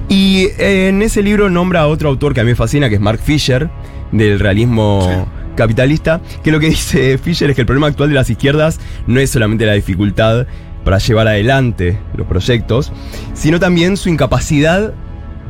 Y 0.09 0.47
eh, 0.57 0.89
en 0.89 1.01
ese 1.01 1.23
libro 1.23 1.49
nombra 1.49 1.81
a 1.81 1.87
otro 1.87 2.09
autor 2.09 2.33
que 2.33 2.41
a 2.41 2.43
mí 2.43 2.49
me 2.49 2.55
fascina, 2.55 2.89
que 2.89 2.95
es 2.95 3.01
Mark 3.01 3.19
Fisher, 3.19 3.69
del 4.11 4.39
realismo 4.39 5.27
capitalista, 5.55 6.21
que 6.43 6.51
lo 6.51 6.59
que 6.59 6.69
dice 6.71 7.17
Fisher 7.17 7.49
es 7.49 7.55
que 7.55 7.61
el 7.61 7.67
problema 7.67 7.87
actual 7.87 8.09
de 8.09 8.15
las 8.15 8.29
izquierdas 8.29 8.79
no 9.07 9.21
es 9.21 9.29
solamente 9.29 9.65
la 9.65 9.73
dificultad 9.73 10.47
para 10.83 10.97
llevar 10.97 11.29
adelante 11.29 11.97
los 12.15 12.27
proyectos, 12.27 12.91
sino 13.33 13.59
también 13.59 13.95
su 13.95 14.09
incapacidad 14.09 14.93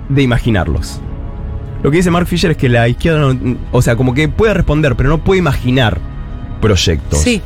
de 0.10 0.22
imaginarlos. 0.22 1.02
Lo 1.86 1.92
que 1.92 1.98
dice 1.98 2.10
Mark 2.10 2.26
Fisher 2.26 2.50
es 2.50 2.58
que 2.58 2.68
la 2.68 2.88
izquierda, 2.88 3.32
no- 3.32 3.58
o 3.72 3.80
sea, 3.80 3.96
como 3.96 4.16
que 4.16 4.28
puede 4.28 4.56
responder, 4.56 4.96
pero 4.96 5.08
no 5.08 5.24
puede 5.24 5.38
imaginar 5.38 6.00
proyectos. 6.60 7.20
Sí. 7.20 7.44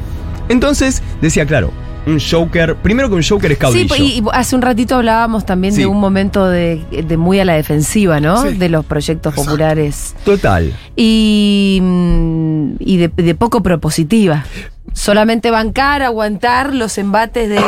Entonces, 0.47 1.03
decía, 1.21 1.45
claro, 1.45 1.71
un 2.07 2.19
Joker, 2.21 2.75
primero 2.77 3.09
que 3.09 3.15
un 3.15 3.21
Joker 3.21 3.51
es 3.51 3.57
Sí, 3.57 3.61
caudillo. 3.61 3.95
y, 3.97 4.01
y 4.19 4.23
hace 4.31 4.55
un 4.55 4.61
ratito 4.61 4.95
hablábamos 4.95 5.45
también 5.45 5.73
Sí. 5.73 5.81
de 5.81 5.87
un 5.87 5.99
momento 5.99 6.47
de, 6.47 6.81
de 7.05 7.17
muy 7.17 7.37
a 7.41 7.43
la 7.43 7.55
defensiva, 7.55 8.21
¿no? 8.21 8.43
Sí. 8.49 8.55
De 8.55 8.69
los 8.69 8.85
proyectos 8.85 9.33
Exacto. 9.33 9.51
populares. 9.51 10.15
Total. 10.23 10.73
Y, 10.95 11.79
mm, 11.81 12.71
y 12.79 12.95
de, 12.95 13.07
de 13.09 13.35
poco 13.35 13.61
propositiva. 13.61 14.45
Solamente 14.93 15.51
bancar, 15.51 16.01
aguantar 16.03 16.73
los 16.73 16.97
embates 16.97 17.49
de 17.49 17.59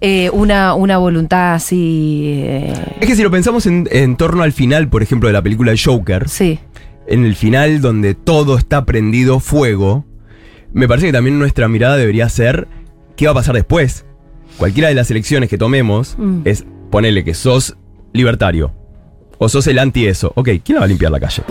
eh, 0.00 0.30
una, 0.32 0.74
una 0.74 0.98
voluntad 0.98 1.54
así. 1.54 2.32
eh, 2.36 2.74
Es 3.00 3.06
que 3.06 3.16
si 3.16 3.22
lo 3.22 3.30
pensamos 3.30 3.66
en, 3.66 3.88
en 3.90 4.16
torno 4.16 4.42
al 4.42 4.52
final, 4.52 4.88
por 4.88 5.02
ejemplo, 5.02 5.28
de 5.28 5.32
la 5.32 5.42
película 5.42 5.72
Joker, 5.82 6.28
sí. 6.28 6.58
en 7.06 7.24
el 7.24 7.34
final 7.36 7.80
donde 7.80 8.14
todo 8.14 8.58
está 8.58 8.84
prendido 8.84 9.40
fuego, 9.40 10.04
me 10.72 10.88
parece 10.88 11.06
que 11.08 11.12
también 11.12 11.38
nuestra 11.38 11.68
mirada 11.68 11.96
debería 11.96 12.28
ser 12.28 12.68
qué 13.16 13.26
va 13.26 13.32
a 13.32 13.34
pasar 13.36 13.54
después. 13.54 14.04
Cualquiera 14.56 14.88
de 14.88 14.94
las 14.94 15.10
elecciones 15.10 15.48
que 15.48 15.58
tomemos 15.58 16.14
Mm. 16.18 16.40
es 16.44 16.64
ponerle 16.90 17.24
que 17.24 17.34
sos 17.34 17.76
libertario 18.12 18.72
o 19.38 19.48
sos 19.48 19.66
el 19.66 19.78
anti 19.78 20.06
eso. 20.06 20.32
Ok, 20.36 20.48
¿quién 20.64 20.74
la 20.74 20.80
va 20.80 20.84
a 20.84 20.88
limpiar 20.88 21.10
la 21.10 21.18
calle? 21.20 21.42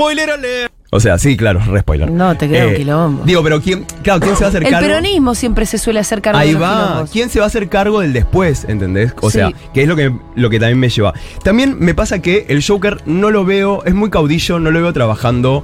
O 0.94 1.00
sea, 1.00 1.18
sí, 1.18 1.38
claro, 1.38 1.62
re 1.66 1.80
spoiler. 1.80 2.10
Eh, 2.10 2.12
No, 2.12 2.36
te 2.36 2.50
creo 2.50 2.68
un 2.70 2.76
quilombo. 2.76 3.24
Digo, 3.24 3.42
pero 3.44 3.62
¿quién, 3.62 3.86
claro, 4.04 4.20
¿quién 4.20 4.36
se 4.36 4.42
va 4.42 4.48
a 4.48 4.50
hacer 4.50 4.64
El 4.64 4.72
cargo? 4.72 4.88
peronismo 4.90 5.34
siempre 5.36 5.66
se 5.66 5.78
suele 5.78 6.00
hacer 6.02 6.22
cargo 6.22 6.38
Ahí 6.38 6.50
de 6.50 6.54
los 6.56 6.62
va. 6.64 6.84
quilombos. 6.86 7.12
¿Quién 7.12 7.30
se 7.30 7.40
va 7.40 7.46
a 7.46 7.48
hacer 7.48 7.70
cargo 7.70 8.02
del 8.02 8.12
después? 8.12 8.66
¿Entendés? 8.68 9.14
O 9.22 9.30
Sí. 9.30 9.38
sea, 9.38 9.54
que 9.74 9.84
es 9.84 9.88
lo 9.88 9.96
que, 9.96 10.14
lo 10.36 10.50
que 10.50 10.60
también 10.60 10.80
me 10.80 10.90
lleva. 10.90 11.14
También 11.44 11.78
me 11.80 11.94
pasa 11.94 12.22
que 12.22 12.46
el 12.50 12.62
Joker 12.62 12.98
no 13.06 13.32
lo 13.32 13.46
veo, 13.46 13.84
es 13.86 13.94
muy 13.94 14.10
caudillo, 14.10 14.60
no 14.60 14.70
lo 14.70 14.82
veo 14.82 14.92
trabajando 14.92 15.64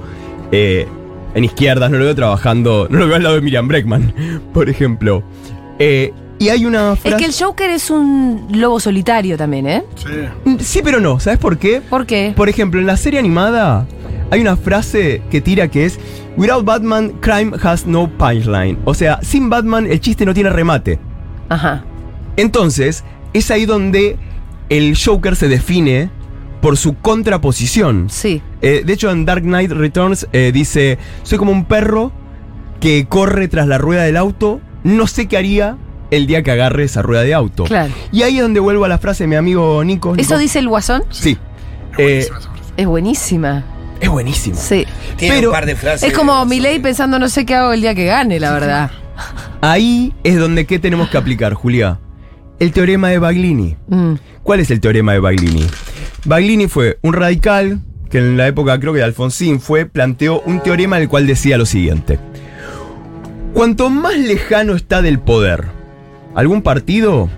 eh, 0.50 0.88
en 1.34 1.44
izquierdas, 1.44 1.90
no 1.90 1.98
lo 1.98 2.06
veo 2.06 2.14
trabajando, 2.14 2.86
no 2.90 2.98
lo 2.98 3.06
veo 3.06 3.16
al 3.16 3.22
lado 3.22 3.34
de 3.34 3.42
Miriam 3.42 3.68
Breckman, 3.68 4.14
por 4.54 4.70
ejemplo. 4.70 5.22
Eh, 5.78 6.12
y 6.40 6.48
hay 6.50 6.64
una 6.64 6.94
Es 7.04 7.14
que 7.16 7.24
el 7.24 7.34
Joker 7.38 7.68
es 7.68 7.90
un 7.90 8.46
lobo 8.54 8.78
solitario 8.80 9.36
también, 9.36 9.66
¿eh? 9.66 9.82
Sí. 9.96 10.06
Mm, 10.44 10.56
Sí, 10.60 10.80
pero 10.84 11.00
no. 11.00 11.18
¿Sabes 11.20 11.38
por 11.38 11.58
qué? 11.58 11.80
¿Por 11.82 12.06
qué? 12.06 12.32
Por 12.34 12.48
ejemplo, 12.48 12.80
en 12.80 12.86
la 12.86 12.96
serie 12.96 13.18
animada, 13.18 13.86
hay 14.30 14.40
una 14.40 14.56
frase 14.56 15.22
que 15.30 15.40
tira 15.40 15.68
que 15.68 15.84
es 15.86 15.98
Without 16.36 16.64
Batman, 16.64 17.10
crime 17.20 17.52
has 17.62 17.86
no 17.86 18.08
punchline. 18.18 18.78
O 18.84 18.94
sea, 18.94 19.18
sin 19.22 19.50
Batman 19.50 19.86
el 19.86 20.00
chiste 20.00 20.24
no 20.24 20.34
tiene 20.34 20.50
remate. 20.50 20.98
Ajá. 21.48 21.84
Entonces, 22.36 23.04
es 23.32 23.50
ahí 23.50 23.66
donde 23.66 24.16
el 24.68 24.96
Joker 25.02 25.34
se 25.34 25.48
define 25.48 26.10
por 26.60 26.76
su 26.76 26.94
contraposición. 26.96 28.08
Sí. 28.10 28.42
Eh, 28.62 28.82
de 28.84 28.92
hecho, 28.92 29.10
en 29.10 29.24
Dark 29.24 29.42
Knight 29.42 29.70
Returns 29.72 30.28
eh, 30.32 30.50
dice, 30.52 30.98
soy 31.22 31.38
como 31.38 31.52
un 31.52 31.64
perro 31.64 32.12
que 32.80 33.06
corre 33.08 33.48
tras 33.48 33.66
la 33.66 33.78
rueda 33.78 34.02
del 34.04 34.16
auto, 34.16 34.60
no 34.84 35.06
sé 35.06 35.26
qué 35.26 35.36
haría 35.36 35.76
el 36.10 36.26
día 36.26 36.42
que 36.42 36.50
agarre 36.50 36.84
esa 36.84 37.02
rueda 37.02 37.22
de 37.22 37.34
auto. 37.34 37.64
Claro. 37.64 37.92
Y 38.12 38.22
ahí 38.22 38.36
es 38.36 38.42
donde 38.42 38.60
vuelvo 38.60 38.84
a 38.84 38.88
la 38.88 38.98
frase 38.98 39.24
de 39.24 39.28
mi 39.28 39.36
amigo 39.36 39.82
Nico. 39.84 40.14
¿Eso 40.16 40.34
Nico. 40.34 40.38
dice 40.38 40.58
el 40.60 40.68
guasón? 40.68 41.02
Sí. 41.10 41.36
Es 41.96 42.26
Eh, 42.26 42.28
buenísima 42.30 42.38
esa 42.38 42.50
frase. 42.50 42.72
Es 42.76 42.86
buenísima. 42.86 43.64
Es 44.00 44.08
buenísimo. 44.08 44.56
Sí. 44.56 44.86
Tiene 45.16 45.36
Pero 45.36 45.48
un 45.48 45.54
par 45.54 45.66
de 45.66 45.76
frases. 45.76 46.08
Es 46.10 46.16
como 46.16 46.38
de- 46.40 46.46
Milei 46.46 46.78
pensando 46.80 47.18
no 47.18 47.28
sé 47.28 47.44
qué 47.44 47.54
hago 47.54 47.72
el 47.72 47.80
día 47.80 47.94
que 47.94 48.06
gane, 48.06 48.38
la 48.40 48.52
verdad. 48.52 48.90
Ahí 49.60 50.14
es 50.24 50.38
donde 50.38 50.66
¿qué 50.66 50.78
tenemos 50.78 51.08
que 51.08 51.16
aplicar, 51.16 51.54
Julia? 51.54 51.98
El 52.60 52.72
teorema 52.72 53.08
de 53.08 53.18
Baglini. 53.18 53.76
Mm. 53.88 54.14
¿Cuál 54.42 54.60
es 54.60 54.70
el 54.70 54.80
teorema 54.80 55.12
de 55.12 55.18
Baglini? 55.20 55.66
Baglini 56.24 56.68
fue 56.68 56.98
un 57.02 57.12
radical 57.12 57.80
que 58.10 58.18
en 58.18 58.36
la 58.36 58.46
época 58.46 58.78
creo 58.80 58.92
que 58.92 59.00
de 59.00 59.04
Alfonsín 59.04 59.60
fue, 59.60 59.86
planteó 59.86 60.40
un 60.40 60.60
teorema 60.60 60.98
el 60.98 61.08
cual 61.08 61.26
decía 61.26 61.58
lo 61.58 61.66
siguiente. 61.66 62.18
Cuanto 63.52 63.90
más 63.90 64.16
lejano 64.16 64.74
está 64.74 65.02
del 65.02 65.18
poder 65.18 65.66
algún 66.34 66.62
partido, 66.62 67.28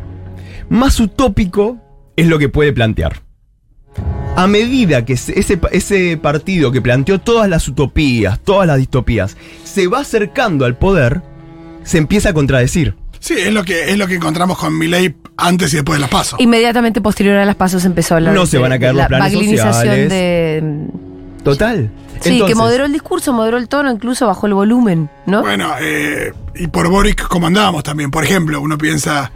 más 0.69 1.01
utópico 1.01 1.79
es 2.17 2.27
lo 2.27 2.39
que 2.39 2.49
puede 2.51 2.73
plantear. 2.73 3.23
A 4.37 4.47
medida 4.47 5.05
que 5.05 5.13
ese, 5.15 6.17
partido 6.17 6.73
que 6.73 6.81
planteó 6.81 7.21
todas 7.21 7.49
las 7.49 7.69
utopías, 7.69 8.39
todas 8.41 8.67
las 8.67 8.79
distopías, 8.79 9.37
se 9.65 9.87
va 9.87 10.01
acercando 10.01 10.65
al 10.65 10.77
poder, 10.77 11.21
se 11.83 11.99
empieza 11.99 12.31
a 12.31 12.33
contradecir. 12.33 12.95
Sí, 13.19 13.35
es 13.37 13.53
lo 13.53 13.65
que 13.65 13.91
es 13.91 13.99
lo 13.99 14.07
que 14.07 14.15
encontramos 14.15 14.57
con 14.57 14.79
Milei 14.79 15.15
antes 15.37 15.73
y 15.75 15.77
después 15.77 15.97
de 15.99 16.01
las 16.01 16.09
pasos. 16.11 16.41
Inmediatamente 16.41 17.03
posterior 17.03 17.37
a 17.37 17.45
las 17.45 17.57
pasos 17.57 17.85
empezó 17.85 18.15
a 18.15 18.17
hablar 18.17 18.35
No 18.35 18.43
de- 18.43 18.47
se 18.47 18.59
van 18.59 18.73
a 18.73 18.79
caer 18.79 18.93
de 18.93 19.03
los 19.03 19.03
la 19.03 19.09
planes 19.09 19.61
sociales. 19.61 20.09
de 20.09 20.87
Total. 21.45 21.91
Sí, 22.21 22.43
que 22.47 22.55
moderó 22.55 22.85
el 22.85 22.93
discurso, 22.93 23.33
moderó 23.33 23.57
el 23.59 23.69
tono, 23.69 23.91
incluso 23.91 24.27
bajó 24.27 24.47
el 24.47 24.55
volumen, 24.55 25.09
¿no? 25.27 25.41
Bueno, 25.43 25.73
eh, 25.81 26.33
y 26.55 26.67
por 26.67 26.89
Boric 26.89 27.27
comandábamos 27.29 27.83
también. 27.83 28.11
Por 28.11 28.25
ejemplo, 28.25 28.61
uno 28.61 28.77
piensa. 28.79 29.33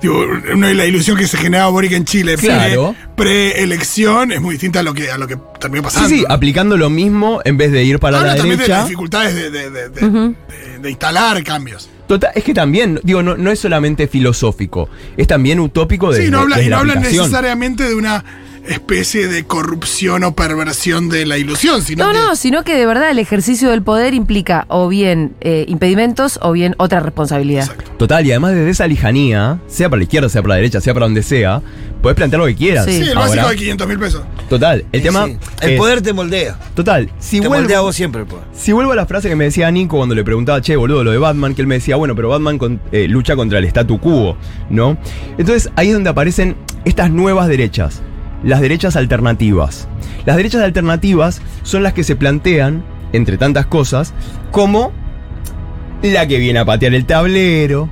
Digo, 0.00 0.24
una- 0.54 0.72
la 0.74 0.86
ilusión 0.86 1.16
que 1.16 1.26
se 1.26 1.36
generaba 1.36 1.70
Boric 1.70 1.92
en 1.92 2.04
Chile 2.04 2.36
pre- 2.36 2.46
Claro. 2.46 2.94
pre-elección 3.16 4.32
es 4.32 4.40
muy 4.40 4.54
distinta 4.54 4.80
a 4.80 4.82
lo 4.82 4.94
que, 4.94 5.10
a 5.10 5.18
lo 5.18 5.26
que 5.26 5.36
terminó 5.58 5.82
Sí, 5.88 5.94
pasando. 5.94 6.08
sí, 6.08 6.24
aplicando 6.28 6.76
lo 6.76 6.90
mismo 6.90 7.40
en 7.44 7.56
vez 7.56 7.72
de 7.72 7.82
ir 7.84 7.98
para 7.98 8.18
Habla 8.18 8.32
la 8.32 8.36
también 8.36 8.58
de 8.58 8.64
derecha. 8.64 8.84
dificultades 8.84 9.34
de, 9.34 9.50
de- 9.50 9.70
de- 9.70 9.88
de- 9.88 10.10
de- 10.10 10.34
de 10.80 10.90
instalar 10.90 11.42
cambios. 11.42 11.88
Total, 12.06 12.30
es 12.34 12.42
que 12.44 12.54
también, 12.54 13.00
digo, 13.02 13.22
no, 13.22 13.36
no 13.36 13.50
es 13.50 13.58
solamente 13.58 14.06
filosófico, 14.08 14.88
es 15.16 15.26
también 15.26 15.60
utópico 15.60 16.10
de 16.12 16.24
sí, 16.24 16.30
no 16.30 16.40
habla, 16.40 16.62
y 16.62 16.64
no 16.64 16.70
la 16.70 16.78
hablan 16.78 17.02
necesariamente 17.02 17.84
de 17.84 17.94
una 17.94 18.24
especie 18.68 19.26
de 19.28 19.44
corrupción 19.44 20.24
o 20.24 20.34
perversión 20.34 21.08
de 21.08 21.26
la 21.26 21.38
ilusión, 21.38 21.82
sino 21.82 22.06
No, 22.06 22.12
que 22.12 22.18
no, 22.18 22.36
sino 22.36 22.64
que 22.64 22.76
de 22.76 22.86
verdad 22.86 23.10
el 23.10 23.18
ejercicio 23.18 23.70
del 23.70 23.82
poder 23.82 24.14
implica 24.14 24.66
o 24.68 24.88
bien 24.88 25.34
eh, 25.40 25.64
impedimentos 25.68 26.38
o 26.42 26.52
bien 26.52 26.74
otra 26.78 27.00
responsabilidad. 27.00 27.62
Exacto. 27.64 27.90
Total, 27.98 28.26
y 28.26 28.30
además 28.30 28.52
desde 28.54 28.70
esa 28.70 28.86
lejanía, 28.86 29.58
sea 29.66 29.88
para 29.88 29.98
la 29.98 30.04
izquierda, 30.04 30.28
sea 30.28 30.42
para 30.42 30.50
la 30.54 30.56
derecha, 30.56 30.80
sea 30.80 30.94
para 30.94 31.06
donde 31.06 31.22
sea, 31.22 31.62
puedes 32.02 32.16
plantear 32.16 32.40
lo 32.40 32.46
que 32.46 32.54
quieras. 32.54 32.84
Sí. 32.84 32.92
Sí, 33.02 33.02
el 33.02 33.16
Ahora, 33.16 33.28
básico 33.28 33.48
de 33.48 33.56
500 33.56 33.88
mil 33.88 33.98
pesos. 33.98 34.22
Total, 34.48 34.84
el 34.92 35.00
Sí, 35.00 35.06
tema. 35.06 35.26
sí. 35.26 35.36
El 35.62 35.70
es- 35.72 35.78
poder 35.78 36.02
te 36.02 36.12
moldea. 36.12 36.58
Total, 36.74 37.10
si 37.18 37.40
te 37.40 37.48
vuelvo, 37.48 37.62
moldea 37.62 37.78
a 37.78 37.80
vos 37.82 37.96
siempre 37.96 38.20
el 38.22 38.26
poder. 38.26 38.44
si 38.52 38.72
vuelvo 38.72 38.92
a 38.92 38.96
la 38.96 39.06
frase 39.06 39.28
que 39.28 39.36
me 39.36 39.44
decía 39.44 39.70
Nico 39.70 39.96
cuando 39.96 40.14
le 40.14 40.24
preguntaba, 40.24 40.60
che, 40.60 40.76
boludo, 40.76 41.02
lo 41.04 41.10
de 41.10 41.18
Batman, 41.18 41.54
que 41.54 41.62
él 41.62 41.66
me 41.66 41.76
decía, 41.76 41.96
bueno, 41.96 42.14
pero 42.14 42.28
Batman 42.28 42.58
con- 42.58 42.80
eh, 42.92 43.08
lucha 43.08 43.34
contra 43.34 43.58
el 43.58 43.64
statu 43.64 43.98
quo, 43.98 44.36
¿no? 44.70 44.96
Entonces 45.38 45.70
ahí 45.76 45.88
es 45.88 45.94
donde 45.94 46.10
aparecen 46.10 46.56
estas 46.84 47.10
nuevas 47.10 47.48
derechas, 47.48 48.00
las 48.42 48.60
derechas 48.60 48.96
alternativas. 48.96 49.88
Las 50.24 50.36
derechas 50.36 50.62
alternativas 50.62 51.42
son 51.62 51.82
las 51.82 51.92
que 51.92 52.04
se 52.04 52.16
plantean, 52.16 52.84
entre 53.12 53.38
tantas 53.38 53.66
cosas, 53.66 54.14
como 54.50 54.92
la 56.02 56.26
que 56.28 56.38
viene 56.38 56.58
a 56.58 56.64
patear 56.64 56.94
el 56.94 57.06
tablero, 57.06 57.88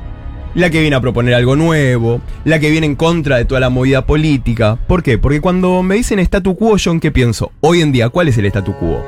la 0.55 0.71
que 0.71 0.81
viene 0.81 0.97
a 0.97 1.01
proponer 1.01 1.35
algo 1.35 1.57
nuevo, 1.57 2.21
la 2.45 2.59
que 2.59 2.71
viene 2.71 2.87
en 2.87 2.97
contra 2.97 3.37
de 3.37 3.45
toda 3.45 3.61
la 3.61 3.71
movida 3.71 4.07
política. 4.07 4.79
¿Por 4.87 5.03
qué? 5.03 5.19
Porque 5.19 5.41
cuando 5.41 5.83
me 5.83 5.97
dicen 5.97 6.19
statu 6.19 6.57
quo, 6.57 6.77
yo 6.77 6.93
en 6.93 7.01
qué 7.01 7.11
pienso? 7.11 7.53
Hoy 7.61 7.83
en 7.83 7.93
día, 7.93 8.09
¿cuál 8.09 8.29
es 8.29 8.39
el 8.39 8.47
statu 8.47 8.75
quo? 8.75 9.05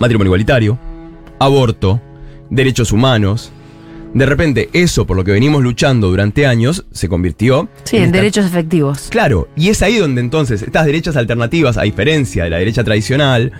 Matrimonio 0.00 0.28
igualitario, 0.28 0.78
aborto, 1.38 2.00
derechos 2.48 2.90
humanos. 2.90 3.52
De 4.12 4.26
repente, 4.26 4.68
eso 4.72 5.06
por 5.06 5.16
lo 5.16 5.22
que 5.22 5.30
venimos 5.30 5.62
luchando 5.62 6.08
durante 6.08 6.44
años 6.44 6.84
se 6.90 7.08
convirtió 7.08 7.68
Sí, 7.84 7.96
en 7.98 8.10
derechos 8.10 8.44
efectivos. 8.44 9.06
Claro, 9.08 9.48
y 9.56 9.68
es 9.68 9.82
ahí 9.82 9.98
donde 9.98 10.20
entonces 10.20 10.62
estas 10.62 10.84
derechas 10.84 11.16
alternativas, 11.16 11.76
a 11.76 11.82
diferencia 11.82 12.44
de 12.44 12.50
la 12.50 12.58
derecha 12.58 12.82
tradicional, 12.82 13.52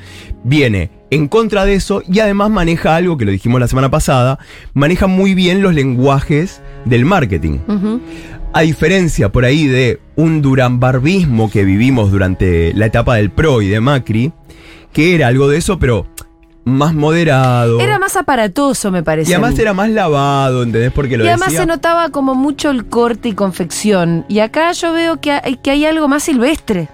viene 0.43 0.91
en 1.11 1.29
contra 1.29 1.65
de 1.65 1.75
eso 1.75 2.03
y 2.09 2.19
además 2.19 2.51
maneja 2.51 2.97
algo 2.97 3.17
que 3.17 3.25
lo 3.25 3.31
dijimos 3.31 3.61
la 3.61 3.69
semana 3.69 3.91
pasada, 3.91 4.41
maneja 4.75 5.07
muy 5.07 5.35
bien 5.35 5.63
los 5.63 5.73
lenguajes 5.73 6.61
del 6.85 7.05
marketing. 7.05 7.59
A 8.53 8.63
diferencia 8.63 9.31
por 9.31 9.45
ahí 9.45 9.69
de 9.69 10.01
un 10.17 10.43
durambarbismo 10.43 11.49
que 11.49 11.65
vivimos 11.65 12.11
durante 12.11 12.75
la 12.75 12.87
etapa 12.87 13.15
del 13.17 13.31
PRO 13.31 13.63
y 13.63 13.69
de 13.69 13.81
Macri, 13.81 14.33
que 14.93 15.15
era 15.15 15.29
algo 15.29 15.49
de 15.49 15.59
eso, 15.59 15.79
pero 15.79 16.09
más 16.71 16.95
moderado. 16.95 17.81
Era 17.81 17.99
más 17.99 18.17
aparatoso, 18.17 18.91
me 18.91 19.03
parece. 19.03 19.31
y 19.31 19.35
además 19.35 19.59
era 19.59 19.73
más 19.75 19.91
lavado, 19.91 20.63
¿entendés? 20.63 20.93
Porque 20.93 21.17
lo 21.19 21.25
Y 21.25 21.29
además 21.29 21.49
decía. 21.49 21.61
se 21.63 21.67
notaba 21.67 22.09
como 22.11 22.35
mucho 22.35 22.71
el 22.71 22.87
corte 22.87 23.29
y 23.29 23.33
confección. 23.35 24.25
Y 24.29 24.39
acá 24.41 24.73
yo 24.73 24.93
veo 24.93 25.21
que 25.21 25.33
hay, 25.33 25.57
que 25.57 25.71
hay 25.71 25.85
algo 25.85 26.09
más 26.09 26.23
silvestre 26.23 26.89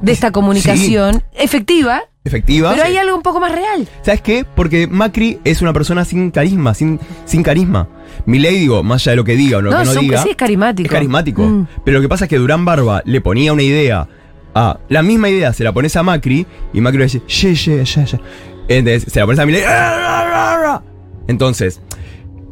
de 0.00 0.12
esta 0.12 0.30
comunicación 0.32 1.22
efectiva, 1.34 2.02
Efectiva. 2.24 2.72
pero 2.72 2.84
hay 2.84 2.96
algo 2.96 3.16
un 3.16 3.22
poco 3.22 3.40
más 3.40 3.52
real. 3.52 3.88
¿Sabes 4.02 4.20
qué? 4.20 4.44
Porque 4.54 4.86
Macri 4.86 5.38
es 5.44 5.62
una 5.62 5.72
persona 5.72 6.04
sin 6.04 6.30
carisma, 6.30 6.74
sin, 6.74 6.98
sin 7.24 7.42
carisma. 7.42 7.88
Milei, 8.26 8.58
digo, 8.58 8.82
más 8.82 9.02
allá 9.02 9.12
de 9.12 9.16
lo 9.16 9.24
que 9.24 9.36
diga 9.36 9.58
o 9.58 9.62
lo 9.62 9.70
No, 9.70 9.78
que 9.78 9.84
no 9.84 9.92
son- 9.92 10.02
diga. 10.02 10.22
sí, 10.22 10.30
es 10.30 10.36
carismático. 10.36 10.86
Es 10.86 10.92
carismático. 10.92 11.42
Mm. 11.42 11.66
Pero 11.84 11.98
lo 11.98 12.02
que 12.02 12.08
pasa 12.08 12.24
es 12.24 12.28
que 12.30 12.38
Durán 12.38 12.64
Barba 12.64 13.02
le 13.04 13.20
ponía 13.20 13.52
una 13.52 13.62
idea 13.62 14.08
a. 14.54 14.78
La 14.88 15.02
misma 15.02 15.28
idea 15.30 15.52
se 15.52 15.64
la 15.64 15.72
pones 15.72 15.96
a 15.96 16.02
Macri 16.02 16.46
y 16.72 16.80
Macri 16.80 16.98
le 16.98 17.04
dice, 17.04 17.22
ye, 17.26 17.54
ye, 17.54 17.84
ye, 17.84 18.04
ye". 18.06 18.20
Entonces 18.68 19.12
se 19.12 19.20
la 19.20 19.26
pones 19.26 19.64
a. 19.66 20.82
Entonces, 21.26 21.80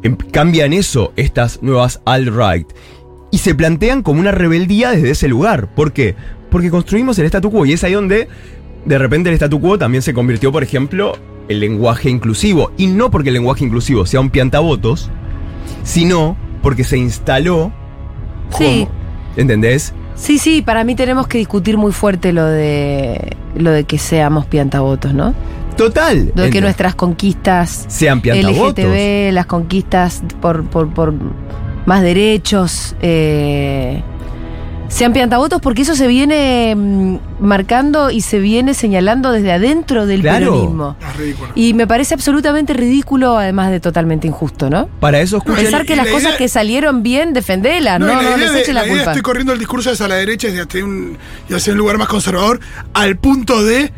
em- 0.03 0.17
cambian 0.17 0.73
eso 0.73 1.13
estas 1.17 1.63
nuevas 1.63 2.01
alt-right. 2.05 2.67
Y 3.31 3.39
se 3.39 3.55
plantean 3.55 4.03
como 4.03 4.21
una 4.21 4.31
rebeldía 4.33 4.91
desde 4.91 5.11
ese 5.11 5.29
lugar. 5.29 5.75
¿Por 5.75 5.93
qué? 5.93 6.15
Porque 6.51 6.71
construimos 6.71 7.19
el 7.19 7.27
statu 7.27 7.51
quo 7.51 7.65
y 7.65 7.73
es 7.73 7.83
ahí 7.85 7.93
donde 7.95 8.29
de 8.85 8.99
repente 8.99 9.31
el 9.31 9.35
statu 9.37 9.61
quo 9.61 9.79
también 9.79 10.03
se 10.03 10.13
convirtió, 10.13 10.53
por 10.53 10.63
ejemplo, 10.63 11.17
el 11.49 11.61
lenguaje 11.61 12.11
inclusivo. 12.11 12.73
Y 12.77 12.89
no 12.89 13.11
porque 13.11 13.31
el 13.31 13.35
lenguaje 13.35 13.65
inclusivo 13.65 14.05
sea 14.07 14.21
un 14.21 14.29
piantavotos, 14.31 15.11
sino 15.83 16.37
porque 16.63 16.85
se 16.85 16.99
instaló 16.99 17.73
Sí. 18.51 18.87
como- 18.87 19.03
¿Entendés? 19.37 19.95
Sí, 20.15 20.37
sí, 20.39 20.61
para 20.61 20.85
mí 20.85 20.95
tenemos 20.95 21.27
que 21.27 21.39
discutir 21.39 21.79
muy 21.79 21.91
fuerte 21.93 22.33
lo 22.35 22.45
de 22.45 23.35
lo 23.57 23.71
de 23.71 23.85
que 23.85 23.97
seamos 23.99 24.45
piantavotos, 24.47 25.15
¿no? 25.15 25.35
Total. 25.87 26.33
De 26.35 26.51
que 26.51 26.61
nuestras 26.61 26.95
conquistas 26.95 27.85
sean 27.89 28.21
piantavotos. 28.21 28.85
LGTB, 28.85 29.33
las 29.33 29.47
conquistas 29.47 30.23
por, 30.41 30.65
por, 30.65 30.89
por 30.93 31.15
más 31.87 32.03
derechos, 32.03 32.95
eh, 33.03 34.03
sean 34.89 35.15
piantavotos, 35.15 35.59
porque 35.63 35.83
eso 35.83 35.95
se 35.97 36.07
viene 36.07 36.75
mm, 36.77 37.17
marcando 37.41 38.11
y 38.11 38.21
se 38.21 38.39
viene 38.41 38.75
señalando 38.75 39.33
desde 39.33 39.51
adentro 39.53 40.05
del 40.07 40.21
Claro. 40.21 40.53
peronismo. 40.53 40.97
Es 41.01 41.17
ridículo. 41.17 41.49
Y 41.55 41.73
me 41.73 41.87
parece 41.87 42.13
absolutamente 42.13 42.75
ridículo, 42.75 43.39
además 43.39 43.71
de 43.71 43.81
totalmente 43.81 44.27
injusto, 44.27 44.69
¿no? 44.69 44.89
Para 45.01 45.21
eso 45.21 45.39
escuchen. 45.39 45.63
Pensar 45.63 45.87
que 45.87 45.95
y 45.95 45.97
las 45.97 46.07
la 46.07 46.13
cosas 46.13 46.29
idea- 46.29 46.37
que 46.37 46.49
salieron 46.49 47.03
bien, 47.03 47.33
defendelas, 47.33 47.99
no, 48.01 48.07
no, 48.07 48.17
la 48.17 48.23
idea 48.23 48.37
les 48.37 48.53
de- 48.53 48.61
eche 48.61 48.73
la, 48.75 48.81
la 48.83 48.87
idea 48.87 48.97
culpa. 48.99 49.11
estoy 49.13 49.23
corriendo 49.23 49.53
el 49.55 49.59
discurso 49.59 49.91
hacia 49.91 50.07
la 50.09 50.17
derecha 50.17 50.49
y 50.51 50.59
hacia 50.59 50.85
un, 50.85 51.17
y 51.49 51.55
hacia 51.55 51.73
un 51.73 51.79
lugar 51.79 51.97
más 51.97 52.09
conservador 52.09 52.61
al 52.93 53.17
punto 53.17 53.65
de 53.65 53.91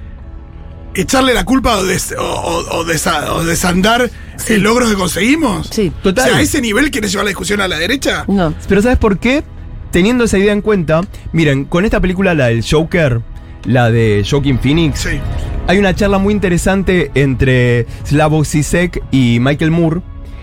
echarle 0.94 1.34
la 1.34 1.44
culpa 1.44 1.76
o, 1.78 1.84
des- 1.84 2.14
o- 2.18 2.22
o- 2.22 2.78
o 2.78 2.84
desa- 2.84 3.30
o 3.32 3.44
desandar 3.44 4.10
Sí. 4.36 4.54
eh, 4.54 4.58
logros 4.58 4.90
que 4.90 4.96
conseguimos. 4.96 5.68
Sí. 5.70 5.92
Total. 6.02 6.24
O 6.24 6.28
sea, 6.30 6.36
a 6.38 6.42
ese 6.42 6.60
nivel 6.60 6.90
quieres 6.90 7.10
llevar 7.12 7.24
la 7.24 7.30
discusión 7.30 7.60
a 7.60 7.68
la 7.68 7.78
derecha. 7.78 8.24
No. 8.28 8.54
Pero 8.68 8.82
¿sabes 8.82 8.98
por 8.98 9.18
qué? 9.18 9.42
Teniendo 9.90 10.24
esa 10.24 10.38
idea 10.38 10.52
en 10.52 10.60
cuenta, 10.60 11.02
miren, 11.32 11.64
con 11.66 11.84
esta 11.84 12.00
película, 12.00 12.34
la 12.34 12.46
del 12.46 12.64
Joker, 12.68 13.20
la 13.64 13.90
de 13.90 14.26
Joaquin 14.28 14.58
Phoenix, 14.58 15.00
Sí. 15.00 15.20
hay 15.68 15.78
una 15.78 15.94
charla 15.94 16.18
muy 16.18 16.34
interesante 16.34 17.10
entre 17.14 17.86
Slavoj 18.04 18.44
Zizek 18.44 19.02
y 19.12 19.38
Michael 19.40 19.70
Moore, 19.70 20.00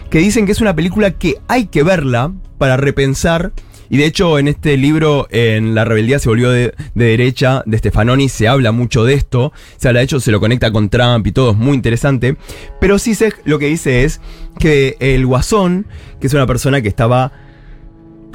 que 0.09 0.19
dicen 0.19 0.45
que 0.45 0.53
es 0.53 0.61
una 0.61 0.75
película 0.75 1.11
que 1.11 1.35
hay 1.49 1.65
que 1.67 1.83
verla 1.83 2.31
para 2.57 2.77
repensar 2.77 3.51
Y 3.91 3.97
de 3.97 4.05
hecho, 4.05 4.39
en 4.39 4.47
este 4.47 4.77
libro, 4.77 5.27
en 5.31 5.75
La 5.75 5.83
rebeldía 5.83 6.17
se 6.17 6.29
volvió 6.29 6.49
de, 6.49 6.73
de 6.95 7.05
derecha, 7.05 7.61
de 7.65 7.77
Stefanoni, 7.77 8.29
se 8.29 8.47
habla 8.47 8.71
mucho 8.71 9.03
de 9.03 9.15
esto. 9.15 9.51
Se 9.75 9.89
habla, 9.89 9.99
de 9.99 10.05
hecho, 10.05 10.21
se 10.21 10.31
lo 10.31 10.39
conecta 10.39 10.71
con 10.71 10.89
Trump 10.89 11.27
y 11.27 11.33
todo, 11.33 11.51
es 11.51 11.57
muy 11.57 11.75
interesante. 11.75 12.37
Pero 12.79 12.97
Sisek 12.97 13.41
lo 13.43 13.59
que 13.59 13.65
dice 13.65 14.05
es 14.05 14.21
que 14.59 14.95
el 15.01 15.25
guasón, 15.25 15.87
que 16.21 16.27
es 16.27 16.33
una 16.33 16.47
persona 16.47 16.81
que 16.81 16.87
estaba 16.87 17.33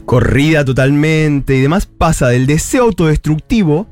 corrida 0.05 0.63
totalmente 0.63 1.57
y 1.57 1.63
demás, 1.63 1.87
pasa 1.87 2.29
del 2.29 2.47
deseo 2.47 2.85
autodestructivo, 2.85 3.87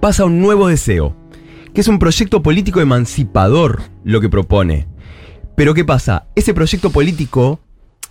pasa 0.00 0.22
a 0.22 0.26
un 0.26 0.40
nuevo 0.40 0.68
deseo, 0.68 1.16
que 1.74 1.80
es 1.80 1.88
un 1.88 1.98
proyecto 1.98 2.44
político 2.44 2.80
emancipador 2.80 3.82
lo 4.04 4.20
que 4.20 4.28
propone. 4.28 4.86
Pero 5.56 5.74
¿qué 5.74 5.84
pasa? 5.84 6.28
Ese 6.36 6.54
proyecto 6.54 6.90
político 6.90 7.58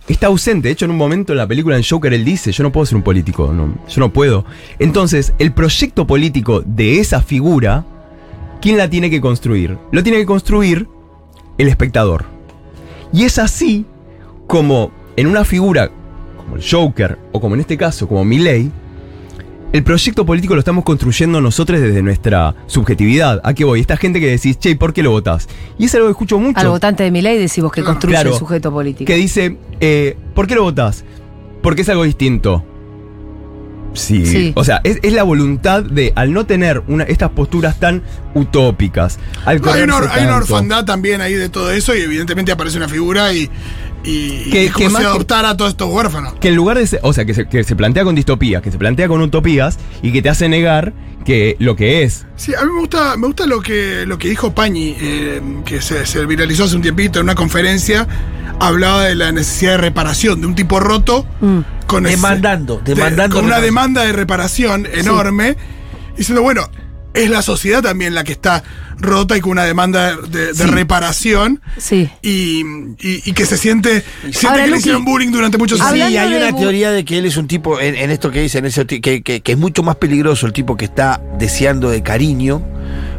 está 0.08 0.26
ausente. 0.26 0.68
De 0.68 0.72
hecho, 0.72 0.84
en 0.84 0.90
un 0.90 0.96
momento 0.96 1.32
en 1.32 1.38
la 1.38 1.46
película 1.46 1.76
en 1.76 1.84
Joker 1.88 2.12
él 2.12 2.24
dice, 2.24 2.52
yo 2.52 2.62
no 2.62 2.72
puedo 2.72 2.86
ser 2.86 2.96
un 2.96 3.02
político, 3.02 3.52
no, 3.52 3.74
yo 3.88 4.00
no 4.00 4.12
puedo. 4.12 4.44
Entonces, 4.78 5.32
el 5.38 5.52
proyecto 5.52 6.06
político 6.06 6.62
de 6.64 7.00
esa 7.00 7.20
figura, 7.20 7.84
¿quién 8.60 8.76
la 8.76 8.88
tiene 8.90 9.10
que 9.10 9.20
construir? 9.20 9.78
Lo 9.92 10.02
tiene 10.02 10.18
que 10.18 10.26
construir 10.26 10.88
el 11.58 11.68
espectador. 11.68 12.26
Y 13.12 13.24
es 13.24 13.38
así 13.38 13.86
como 14.46 14.90
en 15.16 15.26
una 15.26 15.44
figura 15.44 15.90
como 16.36 16.56
el 16.56 16.62
Joker, 16.68 17.18
o 17.32 17.40
como 17.40 17.54
en 17.54 17.62
este 17.62 17.76
caso, 17.76 18.06
como 18.06 18.24
Milley, 18.24 18.70
el 19.74 19.82
proyecto 19.82 20.24
político 20.24 20.54
lo 20.54 20.60
estamos 20.60 20.84
construyendo 20.84 21.40
nosotros 21.40 21.80
desde 21.80 22.00
nuestra 22.00 22.54
subjetividad. 22.68 23.40
¿A 23.42 23.54
qué 23.54 23.64
voy? 23.64 23.80
Esta 23.80 23.96
gente 23.96 24.20
que 24.20 24.28
decís, 24.28 24.56
che, 24.56 24.76
¿por 24.76 24.92
qué 24.92 25.02
lo 25.02 25.10
votás? 25.10 25.48
Y 25.80 25.86
es 25.86 25.94
algo 25.96 26.06
que 26.06 26.12
escucho 26.12 26.38
mucho. 26.38 26.60
Al 26.60 26.68
votante 26.68 27.02
de 27.02 27.10
mi 27.10 27.20
ley 27.20 27.36
decimos 27.36 27.72
que 27.72 27.82
construye 27.82 28.14
Claro. 28.14 28.30
el 28.34 28.38
sujeto 28.38 28.70
político. 28.70 29.04
que 29.04 29.16
dice, 29.16 29.56
eh, 29.80 30.16
¿por 30.32 30.46
qué 30.46 30.54
lo 30.54 30.62
votás? 30.62 31.04
Porque 31.60 31.82
es 31.82 31.88
algo 31.88 32.04
distinto. 32.04 32.64
Sí. 33.94 34.24
Sí. 34.26 34.52
O 34.54 34.62
sea, 34.62 34.80
es, 34.84 35.00
es 35.02 35.12
la 35.12 35.24
voluntad 35.24 35.82
de, 35.82 36.12
al 36.14 36.32
no 36.32 36.46
tener 36.46 36.84
una, 36.86 37.02
estas 37.02 37.30
posturas 37.30 37.80
tan 37.80 38.04
utópicas, 38.32 39.18
al 39.44 39.60
No, 39.60 39.72
hay, 39.72 39.82
una, 39.82 39.98
hay 40.12 40.24
una 40.24 40.36
orfandad 40.36 40.84
también 40.84 41.20
ahí 41.20 41.34
de 41.34 41.48
todo 41.48 41.72
eso 41.72 41.96
y 41.96 42.00
evidentemente 42.00 42.52
aparece 42.52 42.76
una 42.76 42.88
figura 42.88 43.32
y, 43.32 43.50
y, 44.04 44.50
Que- 44.50 44.64
y 44.66 44.70
que 44.70 44.88
más 44.88 45.04
adoptara 45.04 45.50
a 45.50 45.56
todos 45.56 45.70
estos 45.72 45.88
huérfanos. 45.90 46.34
Que 46.34 46.48
en 46.48 46.56
lugar 46.56 46.78
de 46.78 46.86
ser, 46.86 47.00
o 47.02 47.12
sea, 47.12 47.24
que 47.24 47.34
se, 47.34 47.46
que 47.48 47.64
se 47.64 47.74
plantea 47.76 48.04
con 48.04 48.14
distopías, 48.14 48.62
que 48.62 48.70
se 48.70 48.78
plantea 48.78 49.08
con 49.08 49.20
utopías 49.22 49.78
y 50.02 50.12
que 50.12 50.20
te 50.22 50.28
hace 50.28 50.48
negar 50.48 50.92
que 51.24 51.56
lo 51.58 51.74
que 51.74 52.02
es. 52.02 52.26
Sí, 52.36 52.52
a 52.54 52.64
mí 52.66 52.72
me 52.72 52.80
gusta, 52.80 53.16
me 53.16 53.26
gusta 53.26 53.46
lo 53.46 53.60
que, 53.62 54.04
lo 54.06 54.18
que 54.18 54.28
dijo 54.28 54.54
Pañi, 54.54 54.94
eh, 55.00 55.40
que 55.64 55.80
se, 55.80 56.04
se 56.04 56.26
viralizó 56.26 56.64
hace 56.64 56.76
un 56.76 56.82
tiempito 56.82 57.18
en 57.18 57.24
una 57.24 57.34
conferencia, 57.34 58.06
hablaba 58.60 59.04
de 59.04 59.14
la 59.14 59.32
necesidad 59.32 59.72
de 59.72 59.78
reparación 59.78 60.40
de 60.42 60.46
un 60.48 60.54
tipo 60.54 60.80
roto 60.80 61.26
Mm. 61.40 61.60
con 61.86 62.04
ese- 62.06 62.16
Demandando, 62.16 62.76
de- 62.84 62.94
demandando 62.94 63.36
con 63.36 63.46
una 63.46 63.60
demanda 63.60 64.02
de 64.04 64.12
reparación 64.12 64.86
enorme, 64.92 65.56
diciendo, 66.16 66.42
bueno, 66.42 66.68
es 67.14 67.30
la 67.30 67.42
sociedad 67.42 67.80
también 67.82 68.12
la 68.14 68.24
que 68.24 68.32
está 68.32 68.62
rota 68.98 69.36
y 69.36 69.40
con 69.40 69.52
una 69.52 69.64
demanda 69.64 70.16
de, 70.16 70.48
de 70.48 70.54
Sí. 70.54 70.64
reparación. 70.64 71.60
Sí. 71.78 72.10
Y, 72.22 72.60
y- 73.00 73.22
y 73.24 73.32
que 73.32 73.46
se 73.46 73.56
siente, 73.56 74.02
siente 74.22 74.46
Ahora, 74.48 74.64
que 74.64 74.70
le 74.70 74.76
hicieron 74.78 75.04
bullying 75.04 75.30
durante 75.30 75.56
muchos 75.58 75.78
Sí, 75.78 75.84
años. 75.84 76.06
Hablando 76.08 76.36
hay 76.36 76.42
una 76.50 76.56
teoría 76.58 76.90
de 76.90 77.04
que 77.04 77.18
él 77.18 77.26
es 77.26 77.36
un 77.36 77.46
tipo, 77.48 77.80
en, 77.80 77.94
en 77.94 78.10
esto 78.10 78.30
que 78.30 78.40
dicen, 78.40 78.64
que, 78.86 79.22
que- 79.22 79.40
que 79.40 79.52
es 79.52 79.58
mucho 79.58 79.82
más 79.82 79.96
peligroso 79.96 80.46
el 80.46 80.52
tipo 80.52 80.76
que 80.76 80.84
está 80.84 81.20
deseando 81.38 81.88
de 81.90 82.02
cariño, 82.02 82.62